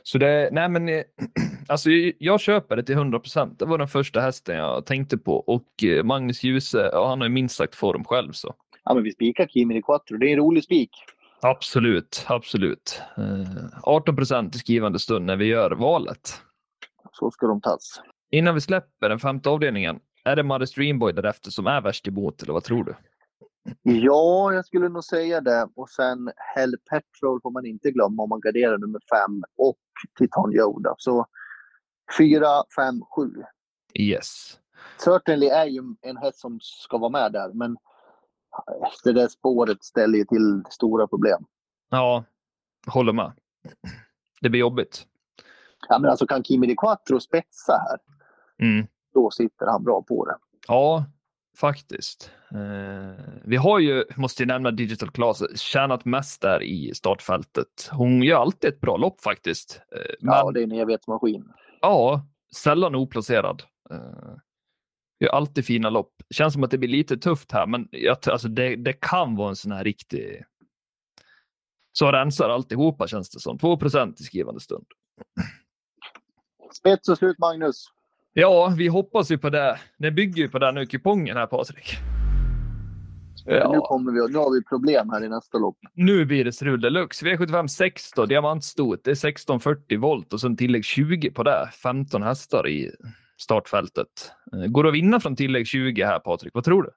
[0.03, 1.03] Så det, nej men, eh,
[1.67, 3.59] alltså jag, köper det till 100 procent.
[3.59, 7.33] Det var den första hästen jag tänkte på och Magnus Djuse, ja, han har ju
[7.33, 8.53] minst sagt form själv så.
[8.83, 10.17] Ja, men vi spikar Kimi di Quattro.
[10.17, 10.91] Det är en rolig spik.
[11.43, 13.01] Absolut, absolut.
[13.17, 16.41] Eh, 18 procent i skrivande stund när vi gör valet.
[17.11, 18.01] Så ska de tas.
[18.31, 22.43] Innan vi släpper den femte avdelningen, är det Mother Streamboy därefter som är värst emot
[22.43, 22.95] eller vad tror du?
[23.81, 25.67] Ja, jag skulle nog säga det.
[25.75, 29.77] Och sen Hell Petrol får man inte glömma om man garderar nummer fem och
[30.19, 30.95] Titan Yoda.
[30.97, 31.25] Så
[32.17, 33.43] fyra, fem, sju.
[33.99, 34.59] Yes.
[35.03, 37.77] Certainly är ju en häst som ska vara med där, men
[39.03, 41.45] det där spåret ställer ju till stora problem.
[41.89, 42.23] Ja,
[42.87, 43.31] håller med.
[44.41, 45.07] Det blir jobbigt.
[45.89, 47.97] Ja, men alltså kan Kimi di Quattro spetsa här,
[48.67, 48.87] Mm.
[49.13, 50.37] då sitter han bra på det.
[50.67, 51.05] Ja,
[51.57, 52.31] faktiskt.
[52.51, 57.89] Eh, vi har ju, måste jag nämna Digital Class, tjänat mest där i startfältet.
[57.91, 59.81] Hon gör alltid ett bra lopp faktiskt.
[59.95, 61.45] Eh, men, Ja, ja, det är en evighetsmaskin.
[62.55, 63.63] sällan oplacerad.
[63.89, 63.97] Eh,
[65.23, 66.13] gör alltid fina lopp.
[66.29, 69.49] Känns som att det blir lite tufft här, men jag, alltså det, det kan vara
[69.49, 70.43] en sån här riktig...
[71.91, 73.57] Så rensar alltihopa känns det som.
[73.57, 74.85] 2% i skrivande stund.
[76.73, 77.85] Spets och slut, Magnus.
[78.33, 79.79] Ja, vi hoppas ju på det.
[79.97, 81.93] Det bygger ju på den nu kupongen här, Patrik.
[83.45, 85.77] Nu, Ja, kommer vi, nu har vi problem här i nästa lopp.
[85.93, 87.25] nu blir det strul deluxe.
[87.25, 89.03] V75 6 då, diamantstot.
[89.03, 91.69] Det är 1640 volt och sen tillägg 20 på det.
[91.83, 92.91] 15 hästar i
[93.37, 94.31] startfältet.
[94.53, 96.51] Eh, Går det att vinna från tillägg 20 här, Patrik?
[96.53, 96.89] Vad tror du?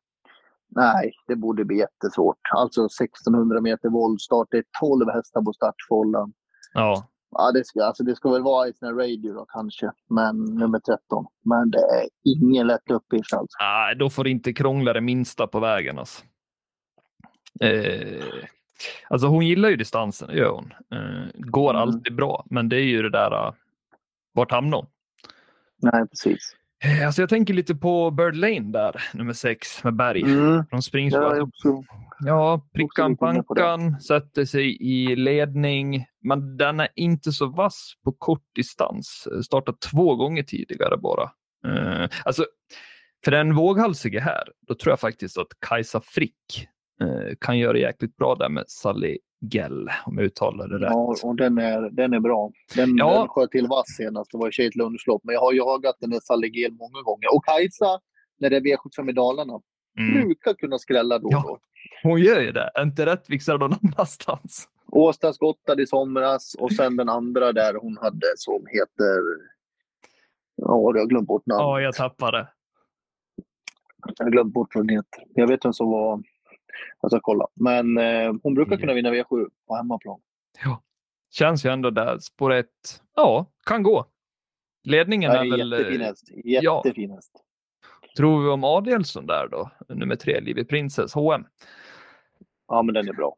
[0.69, 2.39] Nej, det borde bli jättesvårt.
[2.57, 4.49] Alltså 1600 meter voltstart.
[4.51, 6.33] Det är 12 hästar på startfållan.
[6.73, 10.79] Ja, Ja, det ska, alltså det ska väl vara här radio då kanske, men nummer
[10.79, 11.27] 13.
[11.45, 13.57] Men det är ingen lätt uppgift alltså.
[13.61, 15.99] Nej, då får det inte krångla det minsta på vägen.
[15.99, 16.25] Alltså.
[17.61, 18.25] Eh,
[19.09, 20.73] alltså hon gillar ju distansen, det gör hon.
[20.93, 21.83] Eh, går Mm.
[21.83, 23.53] alltid bra, men det är ju det där, uh,
[24.33, 24.87] vart hamnar hon?
[25.83, 26.39] Nej, precis.
[26.85, 30.23] Eh, Alltså jag tänker lite på Bird Lane där, nummer sex med Berg.
[30.23, 30.65] Mm.
[30.71, 31.83] De springs är också,
[32.19, 38.45] Ja, prickan pankan, sätter sig i ledning, men den är inte så vass på kort
[38.55, 39.29] distans.
[39.45, 41.31] Startat två gånger tidigare bara.
[41.67, 42.47] Eh, alltså,
[43.25, 46.67] för den våghalsige här, då tror jag faktiskt att Kajsa Frick eh,
[47.41, 49.19] kan göra jäkligt bra där med Sally
[49.53, 50.91] Gell, om jag uttalar det rätt.
[50.91, 52.53] ja, och den är, den är bra.
[52.77, 53.19] Den, Ja.
[53.19, 54.31] den sköt till vass senast.
[54.33, 57.35] Det var i ett lunchlopp, men jag har jagat den där Sallegel många gånger.
[57.35, 58.01] Och Kajsa,
[58.39, 59.61] när det är V75 i Dalarna,
[59.99, 60.13] Mm.
[60.21, 61.45] brukar kunna skrälla då och Ja.
[61.47, 61.59] då.
[62.03, 62.71] Hon gör ju det.
[62.75, 64.69] Är Inte Rättvik någon annanstans.
[64.93, 69.21] Åsta skottade i somras och sen den andra där hon hade som heter...
[70.57, 71.63] Ja, jag har glömt bort namnet.
[71.63, 72.49] Ja, jag tappade.
[74.19, 75.23] Jag har glömt bort vad den heter.
[75.35, 76.23] Jag vet vem som var...
[77.01, 77.47] Jag ska kolla.
[77.55, 78.81] Men eh, hon brukar Mm.
[78.81, 80.21] kunna vinna V7 på hemmaplan.
[81.31, 82.19] Känns ju ändå där.
[82.19, 84.07] Spår ett, ja, kan gå.
[84.85, 85.73] Ledningen är är väl...
[85.73, 86.25] eh, jättefin häst.
[86.45, 87.33] Jättefin häst.
[88.17, 89.71] Tror vi om Adelsson där då?
[89.89, 91.45] Nummer tre, Livy Princess, H&M.
[92.69, 93.37] Ja, men den är bra.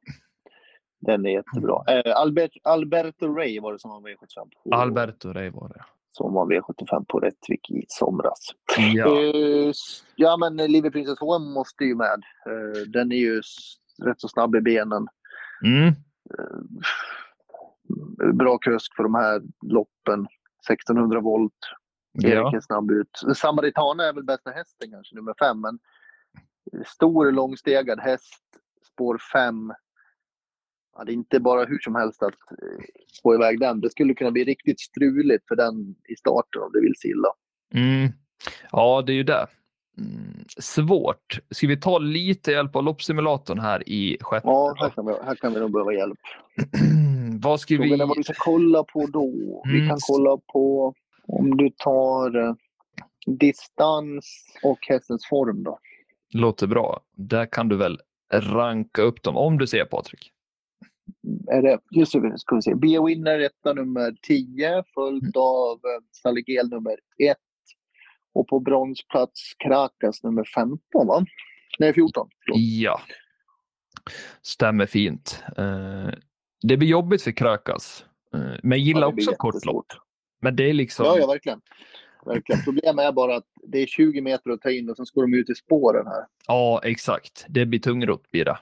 [1.01, 1.85] Den är jättebra.
[1.89, 4.75] Eh, Albert, Alberto Ray var det som var V75 på.
[4.75, 5.85] Alberto Rey var det.
[6.11, 8.39] Som var V75 på Rättvik i somras.
[8.95, 9.21] Ja.
[9.21, 9.73] Eh,
[10.17, 12.23] ja, men Live Princess HM måste ju med.
[12.47, 13.43] Eh, den är ju
[14.05, 15.07] rätt så snabb i benen.
[15.65, 15.87] Mm.
[15.89, 15.95] Eh,
[18.35, 20.27] bra kusk för de här loppen.
[20.71, 21.53] 1600 volt.
[22.25, 22.57] Erik Ja.
[22.57, 23.37] är snabb ut.
[23.37, 25.61] Samaritana är väl bästa hästen kanske, nummer fem.
[25.61, 25.79] Men
[26.87, 28.45] stor långstegad häst,
[28.93, 29.73] spår fem.
[30.99, 32.85] Ja, det är inte bara hur som helst att eh,
[33.23, 33.81] få iväg den.
[33.81, 37.29] Det skulle kunna bli riktigt struligt för den i starten om det vill sig illa.
[37.75, 38.13] Mm.
[38.73, 39.47] Ja, det är ju det.
[39.99, 40.45] Mm.
[40.59, 41.39] Svårt.
[41.51, 44.47] Ska vi ta lite hjälp av loppsimulatorn här i sjätte?
[44.49, 46.19] Ja, här kan vi, här kan vi nog behöva hjälp.
[47.43, 47.97] Vad ska vi...
[47.97, 49.63] vad vi ska kolla på då.
[49.65, 49.89] Vi Mm.
[49.89, 50.95] kan kolla på
[51.27, 52.55] om du tar eh,
[53.27, 55.79] distans och hästens form då.
[56.35, 57.01] Låter bra.
[57.17, 57.99] Där kan du väl
[58.33, 60.33] ranka upp dem om du ser Patrik.
[61.51, 62.75] Är det, just det, ska vi se.
[62.75, 67.37] Be Winner etta nummer 10 följt av eh, Saligel nummer 1.
[68.33, 71.25] Och på bronsplats Krakas nummer 15 va?
[71.79, 72.29] Nej 14.
[72.45, 72.61] förlåt.
[72.61, 73.01] Ja.
[74.43, 75.43] Stämmer fint.
[75.57, 76.09] Eh,
[76.63, 78.05] det blir jobbigt för Krökas.
[78.35, 79.87] Eh, men gillar Ja, också kortlopp.
[80.41, 81.07] Men det är liksom...
[81.07, 81.61] Ja, ja, verkligen.
[82.27, 82.63] verkligen.
[82.65, 85.35] Problemet är bara att det är 20 meter att ta in och sen ska de
[85.35, 86.25] ut i spåren här.
[86.47, 87.47] Ja, exakt.
[87.49, 88.59] Det blir tungrot blir det.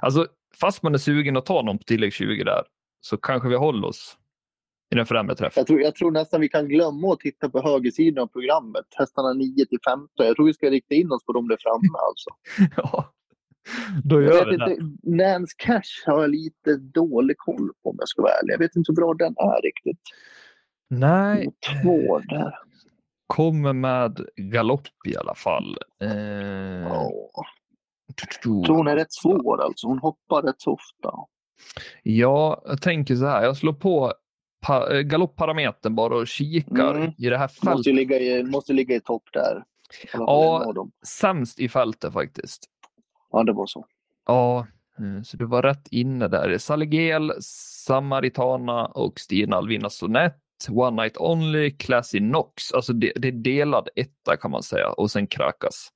[0.00, 0.26] Alltså,
[0.60, 2.62] fast man är sugen att ta någon på tillägg 20 där,
[3.00, 4.18] så kanske vi håller oss
[4.92, 5.60] i den främre träffen.
[5.60, 8.84] Jag tror, jag tror nästan vi kan glömma att titta på högersidan av programmet.
[8.96, 10.08] Hästarna 9 till 15.
[10.26, 12.30] Jag tror vi ska rikta in oss på dem där framme alltså.
[12.76, 13.12] ja,
[14.04, 15.16] då Jag gör vet vi det.
[15.16, 18.52] Nance Cash har jag lite dålig koll på om jag ska vara ärlig.
[18.52, 20.00] Jag vet inte hur bra den är riktigt.
[20.90, 21.48] Nej,
[21.82, 22.54] Två där.
[23.26, 25.76] kommer med galopp i alla fall.
[26.02, 26.92] Eh.
[28.06, 29.86] Jag tror hon är rätt svår alltså.
[29.86, 31.14] Hon hoppar rätt så ofta.
[32.02, 33.42] Ja, jag tänker så här.
[33.44, 34.12] Jag slår på
[35.04, 37.12] galoppparametern bara och kikar Mm.
[37.18, 37.76] i det här Måste, fältet.
[37.76, 39.64] Måste ligga i, måste ligga i topp där.
[40.12, 40.74] Ja.
[41.06, 42.64] Sämst i fältet faktiskt.
[43.32, 43.86] ja, det var så.
[44.26, 44.66] Ja,
[45.24, 46.58] så du var rätt inne där.
[46.58, 50.36] Saligel, Samaritana och Stina Alvina Sonett.
[50.70, 52.72] One Night Only, Classy Knox.
[52.72, 54.88] Alltså det, det är delad etta kan man säga.
[54.90, 55.88] Och sen Krakas.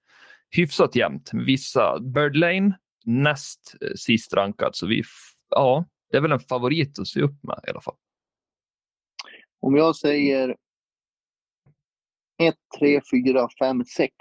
[0.51, 1.31] Hyfsat jämnt.
[1.33, 4.77] Vissa Bird Lane, näst eh, sist rankad.
[4.77, 5.03] Så vi,
[5.51, 7.97] ja, det är väl en favorit att se upp med i alla fall.
[9.61, 10.57] Om jag säger
[12.39, 14.13] 1, 3, 4, 5, 6.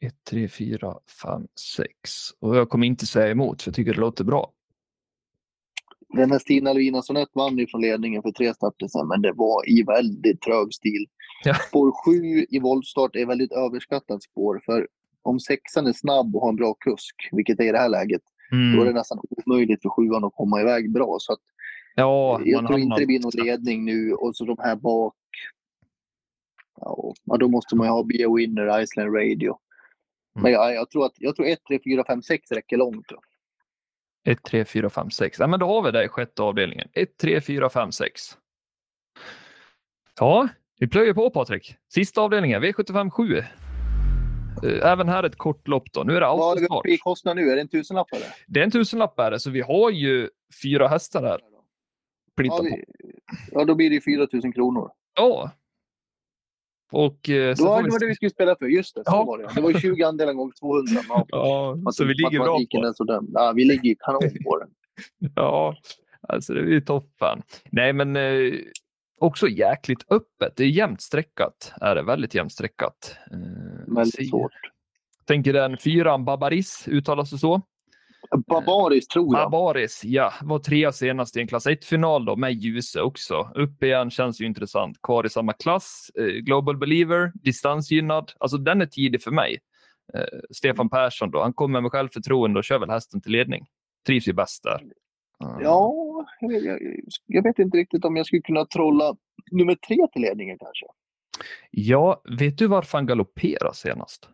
[0.00, 1.46] 1, 3, 4, 5,
[1.76, 1.90] 6.
[2.38, 4.52] Och jag kommer inte säga emot för jag tycker det låter bra.
[6.08, 9.32] Den här Stina Levina Sonett vann ju från ledningen för tre starter sedan, men det
[9.32, 11.06] var i väldigt trög stil.
[11.44, 11.54] Ja.
[11.54, 14.88] Spår 7 i voltstart är väldigt överskattat spår, för
[15.22, 18.22] om sexan är snabb och har en bra kusk, vilket är i det här läget,
[18.52, 18.76] Mm.
[18.76, 21.16] då är det nästan omöjligt för sjuan att komma iväg bra.
[21.20, 21.40] Så att
[21.94, 25.14] Ja, jag tror inte det blir någon ledning nu och så de här bak.
[26.80, 29.58] Ja, då måste man ju ha Be a Winner, Iceland Radio.
[30.36, 30.42] Mm.
[30.42, 33.08] Men jag, jag tror att jag tror 1, 3, 4, 5, 6 räcker långt.
[33.08, 33.20] Då.
[34.24, 35.38] 1, 3, 4, 5, 6.
[35.38, 36.88] Ja, men då har vi det i sjätte avdelningen.
[36.92, 38.22] 1, 3, 4, 5, 6.
[40.20, 40.48] Ja,
[40.78, 41.76] vi plöjer på Patrik.
[41.88, 43.42] Sista avdelningen, V75 7.
[44.64, 46.02] Eh, Även här ett kort lopp då.
[46.02, 46.78] Nu är det Vad är vi autostart.
[46.86, 47.50] uppe i kostnad nu?
[47.50, 48.26] Är det en tusenlapp eller?
[48.46, 50.28] Det är en tusenlapp är det, så vi har ju
[50.62, 51.40] fyra hästar här.
[52.36, 52.84] Plita Ja, vi,
[53.52, 54.90] ja, då blir det 4 000 kronor.
[55.16, 55.50] Ja.
[56.92, 58.66] Och eh, så Då var vi det var det vi skulle spela för.
[58.66, 59.24] Just det, så Ja.
[59.24, 59.48] var det.
[59.54, 61.02] Det var ju 20 andelar gånger 200.
[61.08, 61.26] Ja,
[61.84, 63.20] Ja, så vi ligger bra på är sådär.
[63.32, 64.68] Ja, vi ligger kanon på den.
[65.34, 65.76] Ja,
[66.28, 67.42] alltså det är ju toppen.
[67.70, 68.52] Nej, men eh,
[69.20, 70.56] också jäkligt öppet.
[70.56, 71.72] Det är jämnt streckat.
[71.80, 73.16] Är det väldigt jämnt streckat.
[73.90, 74.52] Eh, Väldigt svårt.
[75.26, 77.62] Tänker den fyran Babaris, uttalas det så?
[78.46, 79.50] Barbariskt tror jag.
[79.50, 83.50] Barbaris, ja, var trea senast i en klass 1-final då med Ljuse också.
[83.54, 85.02] Upp igen känns ju intressant.
[85.02, 86.10] Kvar i samma klass.
[86.14, 88.32] Eh, Global Believer, distansgynnad.
[88.40, 89.58] Alltså den är tidig för mig.
[90.14, 93.66] Eh, Stefan Persson då, han kommer med självförtroende och kör väl hästen till ledning.
[94.06, 94.80] Trivs ju bäst där.
[95.44, 95.94] Eh, Ja,
[96.40, 96.78] jag, jag,
[97.26, 99.16] jag vet inte riktigt om jag skulle kunna trolla
[99.50, 100.86] nummer tre till ledningen kanske.
[101.70, 104.28] Ja, vet du varför han galopperade senast?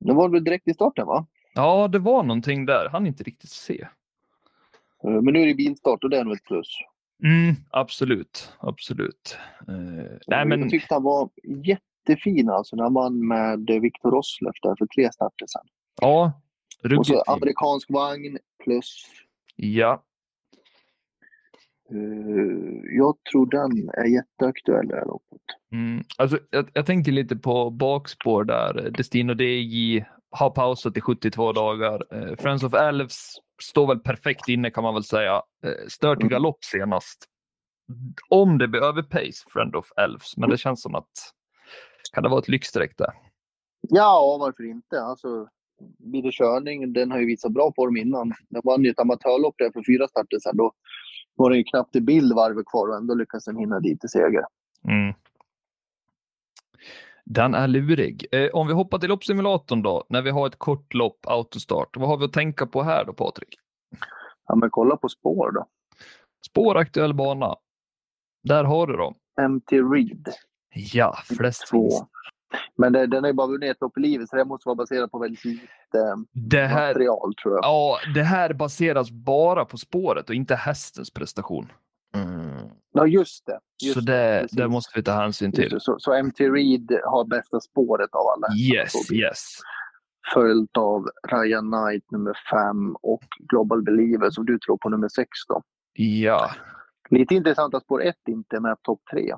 [0.00, 1.26] Det var väl direkt i starten va?
[1.54, 2.88] Ja, det var någonting där.
[2.92, 3.80] Han inte riktigt se.
[5.04, 6.68] Eh, Men nu är det bilstart och det är nog ett plus.
[7.24, 9.38] Mm, absolut, absolut.
[9.68, 11.30] Eh, nej, men Jag tyckte han var
[11.66, 15.66] jättefin alltså när han vann med Viktor Rosleff där för tre starter sedan.
[16.00, 16.32] ja,
[16.82, 17.06] Och ruggigt.
[17.06, 17.22] så fin.
[17.34, 19.04] amerikansk vagn plus.
[19.56, 20.04] Ja,
[21.90, 25.42] eh, jag tror den är jätteaktuell det här loppet.
[25.72, 26.04] Mm.
[26.16, 28.90] alltså, jag, jag tänker lite på bakspår där.
[28.90, 32.02] Destino DJ har pausat i 72 dagar.
[32.14, 33.16] Eh, Friends of Elves
[33.62, 35.42] står väl perfekt inne kan man väl säga.
[35.64, 36.30] Eh, Stör till Mm.
[36.30, 37.24] galopp senast.
[38.28, 41.10] Om det blir överpace, Friend of Elves, men det känns som att
[42.12, 43.12] kan det vara ett lyxstreck där?
[43.80, 45.02] Ja, varför inte?
[45.02, 45.48] Alltså,
[45.98, 48.32] blir det körning, den har ju visat bra form innan.
[48.48, 50.56] Den vann ju ett amatörlopp där för fyra starter sedan.
[50.56, 50.72] Då
[51.34, 54.08] var det ju knappt i bild varvet kvar och ändå lyckades den hinna dit till
[54.08, 54.44] seger.
[54.88, 55.14] Mm.
[57.34, 58.26] Den är lurig.
[58.32, 61.96] Eh, om vi hoppar till loppsimulatorn då, när vi har ett kort lopp, autostart.
[61.96, 63.54] Vad har vi att tänka på här då, Patrik?
[64.46, 65.66] Ja, men kolla på spår då.
[66.46, 67.56] Spår aktuell bana.
[68.42, 69.14] Där har du dem.
[69.50, 70.28] MT Reed.
[70.74, 71.82] Ja, flest Två.
[71.82, 72.02] vinst.
[72.76, 74.76] Men det, den har ju bara vunnit ett lopp i livet så det måste vara
[74.76, 75.68] baserat på väldigt lite
[76.32, 77.64] Det här, material tror jag.
[77.64, 81.72] ja, det här baseras bara på spåret och inte hästens prestation.
[82.14, 82.70] Mm.
[82.92, 83.58] Ja, just det.
[83.82, 85.80] Just Så det, det måste vi ta hänsyn till.
[85.80, 88.56] Så, så MT Reed har bästa spåret av alla.
[88.56, 89.38] Yes, yes.
[90.34, 95.28] Följt av Ryan Knight nummer fem och Global Believer som du tror på nummer sex
[95.48, 95.62] då.
[95.92, 96.50] Ja.
[97.10, 99.34] Lite intressant att spår ett inte är med topp tre.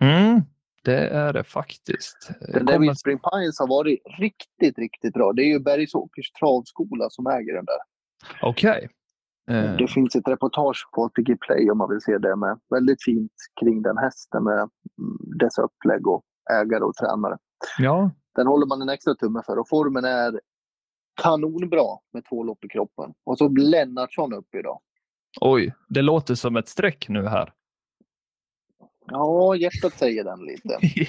[0.00, 0.40] Mm,
[0.84, 2.30] det är det faktiskt.
[2.40, 5.32] Den där Whispering Pines har varit riktigt, riktigt bra.
[5.32, 7.78] Det är ju Bergsåkers travskola som äger den där.
[8.42, 8.84] Okej.
[8.84, 8.99] Eh,
[9.78, 12.60] Det finns ett reportage på ATG Play om man vill se det med.
[12.70, 17.38] Väldigt fint kring den hästen med mm, dess upplägg och ägare och tränare.
[17.78, 20.40] ja, Den håller man en extra tumme för och formen är
[21.22, 23.14] kanonbra med två lopp i kroppen.
[23.24, 24.80] Och så Lennartsson upp idag.
[25.40, 27.52] oj, det låter som ett streck nu här.
[29.06, 30.78] Ja, hjärtat säger den lite.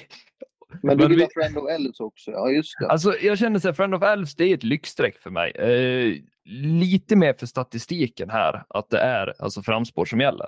[0.83, 2.31] Men du vill vi- ha Friend of Elves också?
[2.31, 2.87] Ja, just det.
[2.87, 5.51] Alltså, jag känner att Friend of Elves, det är ett lyxstreck för mig.
[5.51, 6.15] Eh,
[6.53, 10.47] lite mer för statistiken här, att det är alltså framspår som gäller.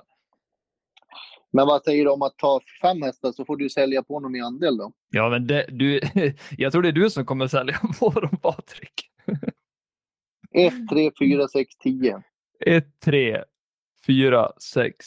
[1.52, 4.36] Men vad säger du om att ta fem hästar så får du sälja på honom
[4.36, 4.92] i andel då?
[5.10, 6.00] Ja, men det, du,
[6.58, 9.10] jag tror det är du som kommer sälja på dem, Patrik.
[10.54, 12.22] 1, 3, 4, 6, 10.
[12.66, 13.44] 1, 3,
[14.06, 15.06] 4, 6,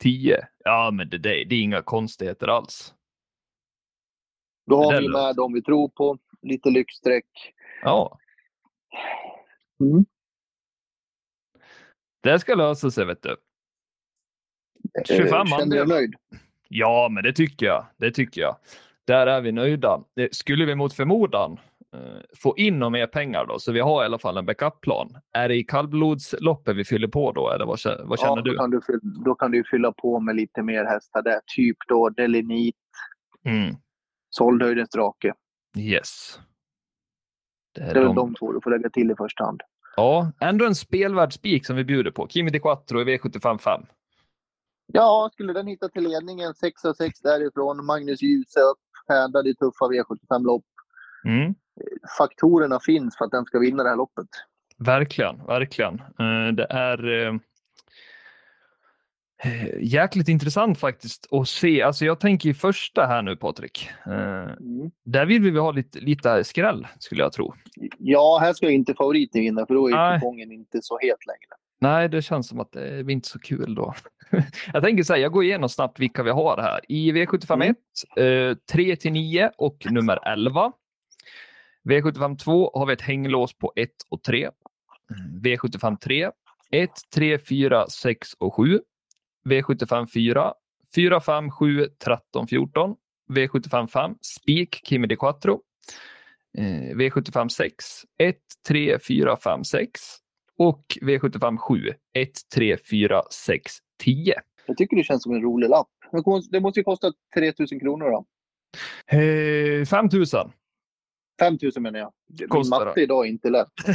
[0.00, 0.46] 10.
[0.64, 2.94] Ja, men det, det, det är inga konstigheter alls.
[4.68, 6.18] Då har vi med dem vi tror på.
[6.42, 7.26] Lite lyxstreck.
[7.82, 8.18] Ja,
[9.80, 10.04] Mm.
[12.22, 13.36] det ska lösa sig, vet du.
[15.06, 16.14] 25 Eh, Känner du dig nöjd?
[16.68, 17.86] Ja, men det tycker jag.
[17.96, 18.56] Det tycker jag.
[19.06, 20.04] Där är vi nöjda.
[20.20, 21.52] Eh, Skulle vi mot förmodan
[21.94, 25.16] eh, få in några mer pengar då, så vi har i alla fall en backup-plan.
[25.32, 28.50] Är det i kallblodsloppet vi fyller på då, eller vad, vad känner ja, du?
[28.54, 28.80] Då kan du,
[29.24, 31.40] då kan du fylla på med lite mer hästar där.
[31.56, 32.76] Typ då Delinit,
[33.44, 33.74] Mm.
[34.30, 35.34] Såldhöjdens drake.
[35.78, 36.38] Yes.
[37.74, 38.16] Det är Det är väl de.
[38.16, 39.60] de två du får lägga till i första hand.
[39.96, 42.28] Ja, ändå en spelvärd spik som vi bjuder på.
[42.28, 43.82] Kimi Di Quattro i V75 5.
[44.92, 47.86] Ja, skulle den hitta till ledningen 6 av 6 därifrån.
[47.86, 50.64] Magnus Djuse upp, härdad i tuffa V75-lopp.
[51.24, 51.54] Mm.
[52.18, 54.26] Faktorerna finns för att den ska vinna det här loppet.
[54.78, 55.94] Verkligen, verkligen.
[56.00, 57.34] Eh, Det är eh,
[59.80, 61.82] jäkligt intressant faktiskt att se.
[61.82, 63.90] Alltså jag tänker i första här nu Patrik.
[64.06, 64.12] Eh,
[64.60, 64.90] Mm.
[65.04, 67.54] Där vill vi ha lite, lite skräll skulle jag tro.
[67.98, 70.20] Ja, här ska inte favoriten vinna för då är Nej.
[70.20, 71.50] kupongen inte så het längre.
[71.80, 73.94] Nej, det känns som att det blir inte så kul då.
[74.72, 76.80] jag tänker så här, jag går igenom snabbt vilka vi har här.
[76.88, 77.76] I V75 1,
[78.50, 80.72] eh, 3 till 9 och nummer 11.
[81.88, 84.50] V75 2 har vi ett hänglås på 1 och 3.
[85.42, 86.30] V75 3,
[86.70, 88.80] 1, 3, 4, 6 och 7.
[89.48, 90.52] V75 4,
[90.94, 92.96] 4, 5, 7, 13, 14.
[93.30, 95.60] V75 5, spik Kimi Di Quattro.
[96.58, 98.36] Eh, V75 6, 1,
[98.68, 100.00] 3, 4, 5, 6
[100.58, 103.72] och V75 7, 1, 3, 4, 6,
[104.02, 104.34] 10.
[104.66, 105.88] Jag tycker det känns som en rolig lapp.
[106.50, 108.24] Det måste- ju kosta 3 000 kronor då.
[109.16, 110.24] Eh, 5 000.
[111.38, 112.12] 5 000 menar jag.
[112.52, 113.68] Min matte idag är inte lätt.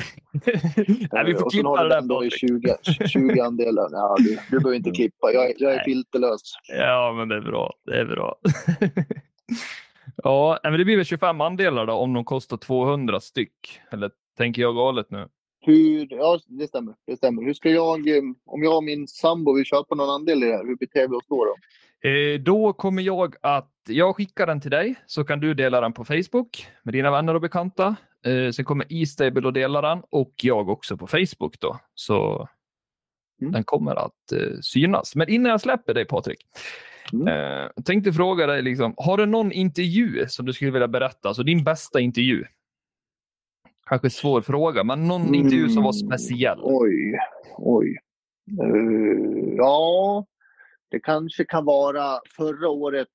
[1.12, 3.00] Nej, vi får klippa det där den då i Patrik.
[3.00, 3.88] 20, 20 andelar.
[3.92, 5.32] Ja, du, du behöver inte klippa.
[5.32, 5.86] Jag, jag är Nej.
[5.86, 6.42] filterlös.
[6.68, 7.74] Ja, men det är bra.
[7.86, 8.36] Det är bra.
[10.24, 13.82] ja, men det blir väl 25 andelar då om de kostar 200 styck.
[13.92, 15.28] Eller tänker jag galet nu?
[15.66, 16.96] Hur, ja, det stämmer.
[17.08, 17.44] Det stämmer.
[17.44, 20.54] Hur ska jag, eh, om jag och min sambo vill köpa någon andel i det
[20.54, 21.46] här, hur beter vi oss då?
[21.46, 21.56] då?
[22.10, 25.94] Eh, då kommer jag att, jag skickar den till dig så kan du dela den
[25.94, 27.96] på Facebook med dina vänner och bekanta.
[28.26, 31.80] Eh, sen kommer E-stable att dela den och jag också på Facebook då.
[31.96, 32.48] Så
[33.42, 33.52] Mm.
[33.54, 35.16] den kommer att eh, synas.
[35.16, 36.40] Men innan jag släpper dig Patrik.
[37.14, 37.28] Mm.
[37.28, 41.28] Eh, tänkte fråga dig, liksom, har du någon intervju som du skulle vilja berätta?
[41.28, 42.44] Alltså din bästa intervju?
[43.86, 46.60] Kanske svår fråga, men någon intervju som var speciell.
[46.60, 46.72] Mm.
[46.74, 47.20] Oj,
[47.58, 47.98] oj.
[48.62, 50.26] Eh, ja,
[50.92, 53.08] det kanske kan vara förra året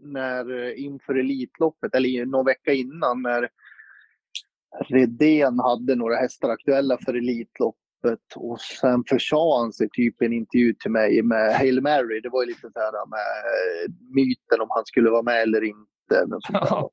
[0.00, 3.48] när eh, inför Elitloppet, eller någon vecka innan när
[4.88, 10.32] Redén hade några hästar aktuella för Elitloppet loppet och sen försa han sig typ en
[10.32, 12.20] intervju till mig med Hail Mary.
[12.20, 16.26] Det var ju lite så här med myten om han skulle vara med eller inte.
[16.26, 16.92] Men sånt.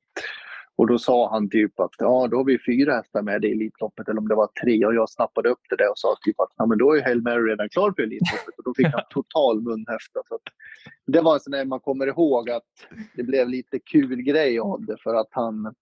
[0.76, 4.08] Och då sa han typ att ja, då har vi fyra hästar med i Elitloppet
[4.08, 6.52] eller om det var tre och jag snappade upp det där och sa typ att
[6.56, 9.60] ja, men då är Hail Mary redan klar för Elitloppet och då fick han total
[9.60, 10.20] munhäfta.
[10.28, 10.38] Så
[11.06, 12.62] det var en sån där man kommer ihåg att
[13.16, 15.74] det blev lite kul grej av det för att han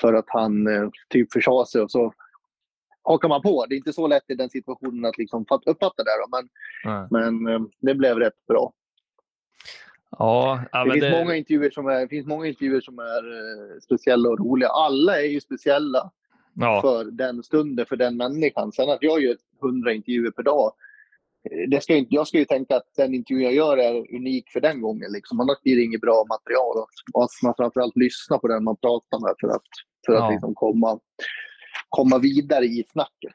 [0.00, 2.12] för att han eh, typ försade sig och så
[3.02, 3.66] hakar man på.
[3.66, 6.10] Det är inte så lätt i den situationen att liksom uppfatta det.
[6.20, 6.48] Då, men,
[7.10, 8.72] men eh, det blev rätt bra.
[10.18, 11.10] Ja, ja, det, finns det...
[11.10, 14.68] Många intervjuer som är, finns många intervjuer som är uh, speciella och roliga.
[14.68, 16.10] Alla är ju speciella
[16.54, 16.80] ja.
[16.80, 18.72] för den stunden, för den människan.
[18.72, 20.72] Sen att jag gör hundra intervjuer per dag,
[21.50, 24.50] eh, det ska inte, jag ska ju tänka att den intervju jag gör är unik
[24.52, 25.12] för den gången.
[25.12, 25.40] Liksom.
[25.40, 26.76] Annars blir det inget bra material.
[27.12, 29.68] Och att man framförallt lyssnar på den man pratar med för att,
[30.06, 30.98] för att liksom komma,
[31.88, 33.34] komma vidare i snacket.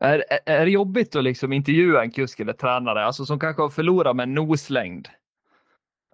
[0.00, 3.68] Är, är det jobbigt att liksom intervjua en kusk eller tränare alltså som kanske har
[3.68, 5.08] förlorat med noslängd?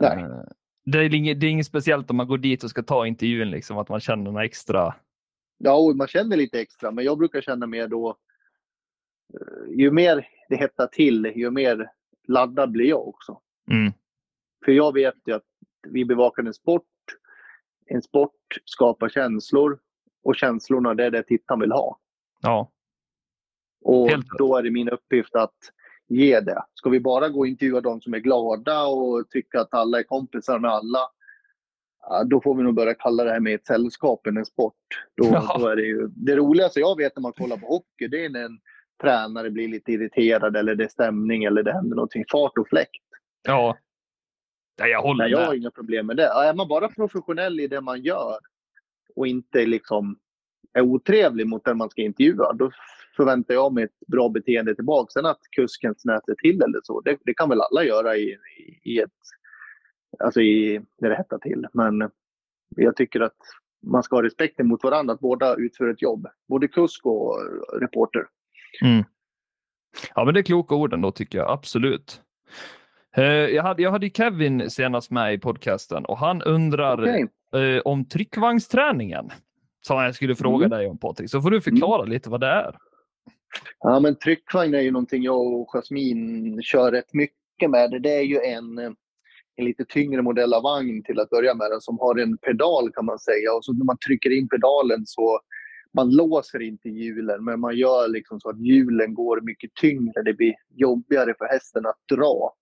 [0.09, 0.25] Nej.
[0.85, 3.51] Det är, inget, det är inget speciellt om man går dit och ska ta intervjun,
[3.51, 4.95] liksom, att man känner något extra.
[5.59, 8.17] Ja, man känner lite extra, men jag brukar känna mer då.
[9.35, 11.91] Eh, ju mer det hettar till, ju mer
[12.29, 13.41] laddad blir jag också.
[13.71, 13.93] Mm.
[14.65, 15.47] För jag vet ju att
[15.89, 16.83] vi bevakar en sport.
[17.87, 19.79] En sport skapar känslor
[20.23, 21.99] och känslorna det är det tittaren vill ha.
[22.41, 22.71] Ja.
[23.81, 25.55] Och Helt då är det min uppgift att
[26.09, 26.65] ge det.
[26.75, 30.03] Ska vi bara gå och intervjua de som är glada och tycka att alla är
[30.03, 31.01] kompisar med alla,
[32.27, 34.75] då får vi nog börja kalla det här med ett sällskap än en sport.
[35.17, 35.57] Då, ja.
[35.59, 38.29] då är det, ju, det roligaste jag vet när man kollar på hockey, det är
[38.29, 38.59] när en
[39.03, 42.25] tränare blir lite irriterad eller det är stämning eller det händer någonting.
[42.33, 43.05] Fart och fläkt.
[43.43, 43.79] Ja.
[44.79, 46.27] ja jag håller Nej, Jag har inga problem med det.
[46.27, 48.39] Är man bara professionell i det man gör
[49.17, 50.19] och inte liksom
[50.73, 52.71] är otrevlig mot den man ska intervjua, då
[53.17, 55.11] förväntar jag mig ett bra beteende tillbaka.
[55.11, 58.37] Sen att kusken snäser till eller så, det, det, kan väl alla göra i,
[58.85, 59.11] i, ett,
[60.19, 61.67] alltså i, när det hettar till.
[61.73, 62.11] Men
[62.77, 63.37] jag tycker att
[63.87, 66.27] man ska ha respekt mot varandra, att båda utför ett jobb.
[66.49, 67.39] Både kusk och
[67.81, 68.27] reporter.
[68.83, 69.05] Mm.
[70.15, 72.23] Ja, men det är kloka orden då tycker jag, absolut.
[73.17, 77.27] Eh, jag hade, jag hade Kevin senast med i podcasten och han undrar okay.
[77.55, 79.31] Eh, om tryckvagnsträningen
[79.81, 80.79] som jag skulle fråga mm.
[80.79, 81.31] dig om Patrik.
[81.31, 82.13] Så får du förklara mm.
[82.13, 82.77] lite vad det är.
[83.81, 88.03] Ja, men tryckvagn är ju någonting jag och Jasmin kör rätt mycket med.
[88.03, 91.99] Det är ju en, en lite tyngre modell av vagn till att börja med, som
[91.99, 93.53] har en pedal kan man säga.
[93.53, 95.41] Och så när man trycker in pedalen så
[95.97, 100.23] man låser inte hjulen, men man gör liksom så att hjulen går mycket tyngre.
[100.23, 102.55] Det blir jobbigare för hästen att dra.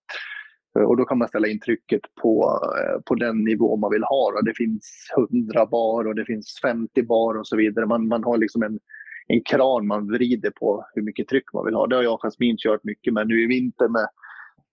[0.79, 4.41] Och då kan man ställa in trycket på, eh, på den nivå man vill ha.
[4.41, 7.85] Det finns 100 bar och det finns 50 bar och så vidare.
[7.85, 8.79] Man, man har liksom en,
[9.27, 11.87] en kran man vrider på hur mycket tryck man vill ha.
[11.87, 14.07] Det har jag och Jasmin kört mycket med nu i vinter med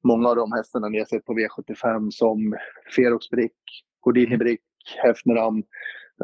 [0.04, 2.56] många av de hästarna ni har sett på V75 som
[2.96, 3.56] Ferox Brick,
[4.00, 4.60] Gordini Brick,
[5.02, 5.62] Hefneram.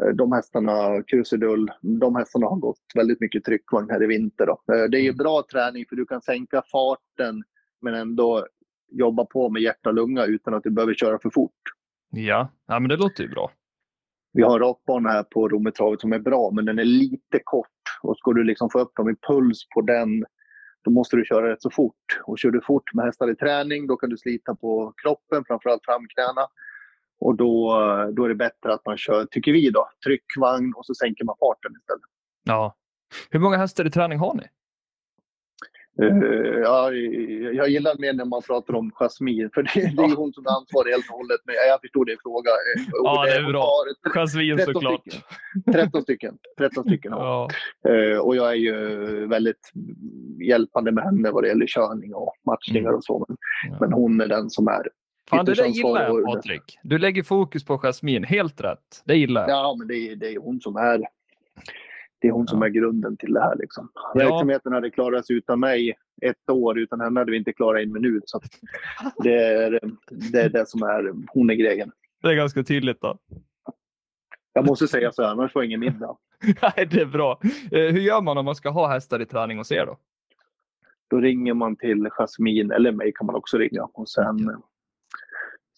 [0.01, 1.71] Eh, de hästarna, Krusidull,
[2.01, 4.47] de hästarna har gått väldigt mycket tryckvagn här i vinter.
[4.47, 4.75] Då.
[4.75, 7.43] Eh, det är ju bra träning för du kan sänka farten
[7.83, 8.47] men ändå
[8.91, 11.53] jobba på med hjärta och lunga utan att du behöver köra för fort.
[12.11, 13.51] Ja, ja men det låter ju bra.
[14.37, 17.69] Vi har rakbana här på Rometravet som är bra, men den är lite kort.
[18.03, 20.25] Och ska du liksom få upp dem i puls på den,
[20.85, 22.21] då måste du köra rätt så fort.
[22.25, 25.85] Och kör du fort med hästar i träning, då kan du slita på kroppen, framförallt
[25.85, 26.47] framknäna.
[27.21, 27.75] Och då,
[28.13, 31.37] då är det bättre att man kör, tycker vi, då, tryckvagn och så sänker man
[31.41, 32.11] farten istället.
[32.45, 32.77] Ja.
[33.31, 34.43] Hur många hästar i träning har ni?
[36.03, 36.93] Uh, ja,
[37.53, 40.51] jag gillar mer när man pratar om Jasmine, för det, det är hon som är
[40.51, 41.41] ansvarig helt och hållet.
[41.45, 42.51] Men jag förstår din fråga.
[42.51, 43.71] Eh, ja, det är bra.
[44.15, 45.01] Jasmine såklart.
[45.01, 45.73] Stycken.
[45.73, 46.39] 13 stycken.
[46.59, 47.49] 13 stycken ja.
[47.89, 48.77] Uh, och jag är ju
[49.27, 49.73] väldigt
[50.49, 52.97] hjälpande med henne vad det gäller körning och matchningar mm.
[52.97, 53.27] och så.
[53.29, 53.37] Men,
[53.71, 53.77] ja.
[53.81, 54.89] men, hon är den som är
[55.31, 56.79] Fan, det där gillar jag Patrik.
[56.83, 59.03] Du lägger fokus på Jasmine, helt rätt.
[59.05, 59.51] Det gillar jag.
[59.51, 61.05] Ja, men det, det är hon som är
[62.27, 63.57] det är hon som är grunden till det här.
[63.57, 63.89] Liksom.
[63.95, 64.13] Ja.
[64.15, 66.79] Verksamheten hade klarat sig utan mig ett år.
[66.79, 68.23] Utan henne hade vi inte klarat en minut.
[68.27, 68.41] Så
[69.17, 69.81] det, är,
[70.33, 71.93] det är det som är, hon är grejen.
[72.23, 73.19] Det är ganska tydligt då.
[74.53, 76.17] Jag måste säga så, annars får jag ingen middag.
[76.63, 77.41] Nej, det är bra.
[77.73, 79.99] Eh, hur gör man om man ska ha hästar i träning hos er då?
[81.11, 83.83] Då ringer man till Jasmin, eller mig kan man också ringa.
[83.83, 84.57] Och sen okay.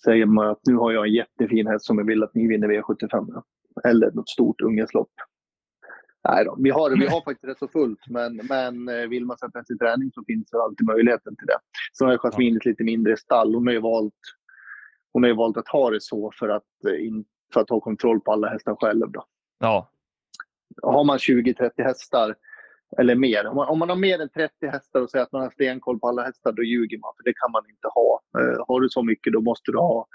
[0.05, 2.69] säger man att nu har jag en jättefin häst som jag vill att ni vinner
[2.69, 3.43] V75.
[3.85, 5.13] Eller något stort ungeslopp.
[6.29, 9.39] Nej då, vi har, vi har faktiskt rätt så fullt, men, men eh, vill man
[9.39, 11.59] sätta sig i träning så finns det alltid möjligheten till det.
[11.93, 13.55] Så har Jasmine ett lite mindre stall.
[13.55, 14.15] Hon har ju valt,
[15.13, 17.23] hon har valt att ha det så för att, eh,
[17.55, 19.11] för att ha kontroll på alla hästar själv.
[19.11, 19.25] Då.
[19.59, 19.91] Ja.
[20.83, 22.35] Har man 20-30 hästar
[22.99, 23.47] Eller mer.
[23.47, 26.01] Om man, om man har mer än 30 hästar och säger att man har stenkoll
[26.01, 27.13] på alla hästar, då ljuger man.
[27.17, 28.21] För det kan man inte ha.
[28.39, 30.07] Eh, har du så mycket, då måste du ha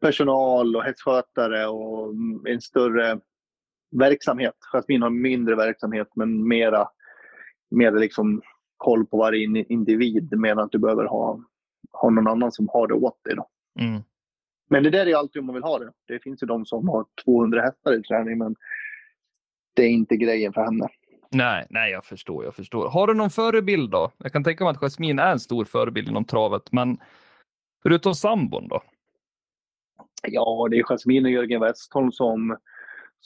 [0.00, 3.20] personal och hästskötare och en större
[3.98, 4.54] verksamhet.
[4.72, 6.88] Jasmin har mindre verksamhet, men mera,
[7.70, 8.42] mera liksom
[8.76, 10.38] koll på varje individ.
[10.38, 11.40] Medan du behöver ha,
[11.92, 13.36] ha någon annan som har det åt dig.
[13.36, 13.48] Då.
[13.80, 14.02] Mm.
[14.70, 15.92] Men det där är alltid om man vill ha det.
[16.08, 18.56] Det finns ju de som har 200 hästar i träning, men
[19.74, 20.88] det är inte grejen för henne.
[21.30, 22.88] Nej, nej, jag förstår, jag förstår.
[22.88, 24.10] Har du någon förebild då?
[24.18, 26.98] Jag kan tänka mig att Jasmin är en stor förebild inom travet, men
[27.82, 28.82] förutom sambon då?
[30.22, 32.56] Ja, det är Jasmin och Jörgen Westholm som,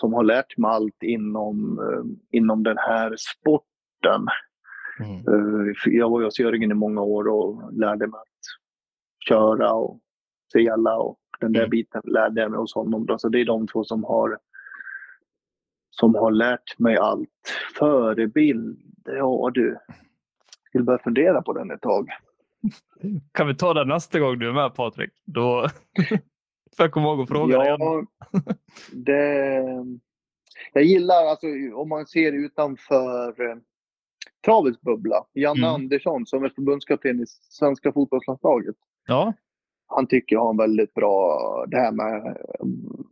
[0.01, 4.26] som har lärt mig allt inom, uh, inom den här sporten.
[5.01, 5.28] Mm.
[5.28, 10.01] Uh, jag var hos Jörgen i många år och lärde mig att köra och
[10.53, 11.70] sela och den där mm.
[11.70, 13.07] biten lärde jag mig hos honom.
[13.07, 13.18] Då.
[13.18, 14.38] Så det är de två som har
[15.90, 17.28] som har lärt mig allt.
[17.78, 19.68] Förebild, ja du.
[19.68, 22.09] Jag skulle börja fundera på den ett tag.
[23.32, 25.11] Kan vi ta det nästa gång du är med Patrik?
[25.24, 25.68] Då
[26.77, 28.05] får jag komma ihåg att fråga ja,
[28.93, 29.64] det...
[30.73, 33.57] Jag gillar, alltså om man ser utanför eh,
[34.45, 35.75] travets bubbla, Janne mm.
[35.75, 38.77] Andersson som är förbundskapten i svenska fotbollslandslaget.
[39.07, 39.35] Ja
[39.89, 42.37] han tycker jag har en väldigt bra, det här med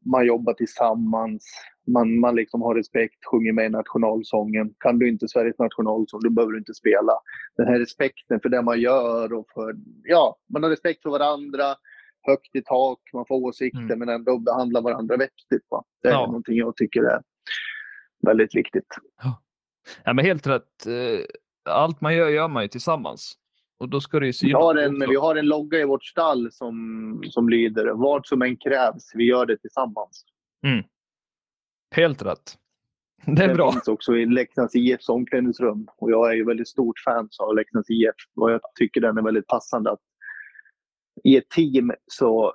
[0.04, 1.44] man jobbar tillsammans,
[1.86, 4.74] man, man liksom har respekt, sjunger med i nationalsången.
[4.78, 7.12] Kan du inte Sveriges nationalsång, då behöver du inte spela.
[7.56, 11.64] Den här respekten för det man gör och för, ja, man har respekt för varandra,
[12.26, 13.98] högt i tak, man får åsikter mm.
[13.98, 15.66] men ändå behandla varandra vettigt.
[15.68, 15.84] Va?
[16.02, 16.26] Det är ja.
[16.26, 17.22] någonting jag tycker är
[18.26, 18.86] väldigt viktigt.
[19.22, 19.42] Ja.
[20.04, 20.86] ja, men helt rätt.
[20.86, 21.24] Eh,
[21.74, 23.34] allt man gör, gör man ju tillsammans.
[23.78, 26.52] Och då ska det ju vi, har en, vi har en logga i vårt stall
[26.52, 30.24] som, som lyder Vad som än krävs, vi gör det tillsammans.
[30.66, 30.84] Mm.
[31.94, 32.58] Helt rätt.
[33.26, 33.72] Det är Den bra.
[33.72, 35.88] finns också i Leksands IFs omklädningsrum.
[35.96, 38.14] Och jag är ju väldigt stort fan av Leksands IF.
[38.36, 39.90] Och jag tycker den är väldigt passande.
[39.90, 40.00] att
[41.24, 42.54] I ett team så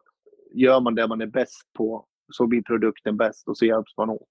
[0.53, 2.05] gör man det man är bäst på.
[2.31, 4.29] Så blir produkten bäst och så hjälps man åt.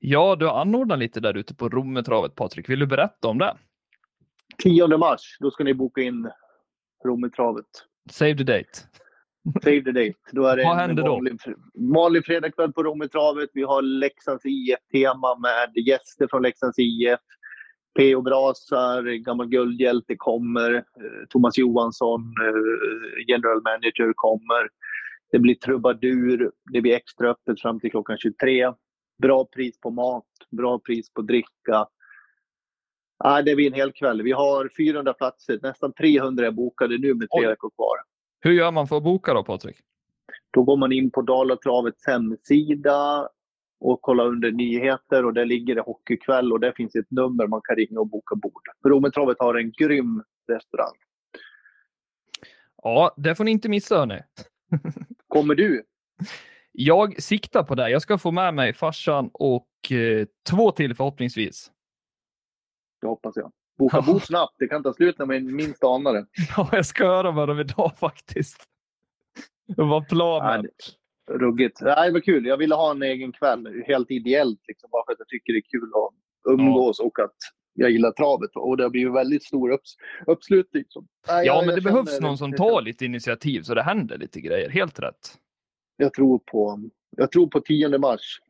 [0.00, 2.68] Ja, du har anordnat lite där ute på Rommetravet, Patrik.
[2.68, 3.56] Vill du berätta om det?
[4.62, 6.30] 10 mars, då ska ni boka in
[7.04, 7.66] Rommetravet.
[8.10, 8.70] Save the date.
[9.62, 10.18] Save the date.
[10.32, 11.54] Då är det Vad händer vanlig, då?
[11.94, 13.50] Vanlig fredagkväll på Rommetravet.
[13.52, 17.20] Vi har Leksands IF-tema med gäster från Leksands IF.
[17.96, 18.22] P.O.
[18.22, 20.74] Brasar, gammal guldhjälte kommer.
[20.74, 20.82] Eh,
[21.28, 24.68] Thomas Johansson, eh, general manager kommer.
[25.32, 26.50] Det blir trubadur.
[26.72, 28.72] Det blir extra öppet fram till klockan 23.
[29.22, 31.86] Bra pris på mat, bra pris på dricka.
[33.24, 34.22] Ja, det blir en hel kväll.
[34.22, 35.58] Vi har 400 platser.
[35.62, 37.96] Nästan 300 är bokade nu med tre veckor kvar.
[38.40, 39.76] Hur gör man för att boka då, Patrik?
[40.50, 43.28] Då går man in på Dalatravets hemsida
[43.80, 47.60] och kollar under nyheter och där ligger det hockeykväll och där finns ett nummer man
[47.64, 48.62] kan ringa och boka bord.
[48.84, 50.22] Rometravet har en grym
[50.52, 50.94] restaurang.
[52.82, 54.20] Ja, det får ni inte missa hörni.
[55.28, 55.82] Kommer du?
[56.72, 57.90] Jag siktar på det.
[57.90, 61.70] Jag ska få med mig farsan och eh, två till förhoppningsvis.
[63.00, 63.52] Det hoppas jag.
[63.78, 64.54] Boka bord snabbt.
[64.58, 66.26] Det kan ta slut när man minst anar det.
[66.56, 68.64] Ja, jag ska höra med dem idag faktiskt.
[69.76, 70.64] Vad var planen?
[70.64, 70.84] Ja,
[71.30, 71.80] ruggigt.
[71.80, 72.46] Nej, men kul.
[72.46, 73.82] Jag ville ha en egen kväll.
[73.86, 74.60] Helt ideellt.
[74.68, 77.36] Liksom, bara för att jag tycker det är kul att umgås och att
[77.74, 78.50] jag gillar travet.
[78.54, 79.96] Och det har blivit väldigt stor upps
[80.26, 80.84] uppslutning.
[80.88, 84.18] Så, nej, ja, jag, men det behövs någon som tar lite initiativ så det händer
[84.18, 84.70] lite grejer.
[84.70, 85.38] Helt rätt.
[85.96, 86.80] Jag tror på,
[87.16, 88.40] jag tror på 10 mars.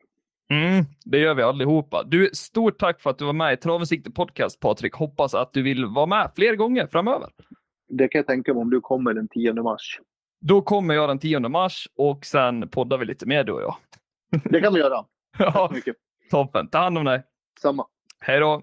[0.49, 2.03] Mm, det gör vi allihopa.
[2.03, 4.93] Du, stort tack för att du var med i Travens podcast, Patrik.
[4.93, 7.29] Hoppas att du vill vara med fler gånger framöver.
[7.89, 9.99] Det kan jag tänka mig om du kommer den 10 mars.
[10.39, 13.75] Då kommer jag den 10 mars och sen poddar vi lite mer du och jag.
[14.43, 15.05] Det kan vi göra.
[15.37, 15.71] ja,
[16.31, 16.67] toppen.
[16.67, 17.23] Ta hand om dig.
[17.61, 17.85] Samma.
[18.19, 18.61] Hej då.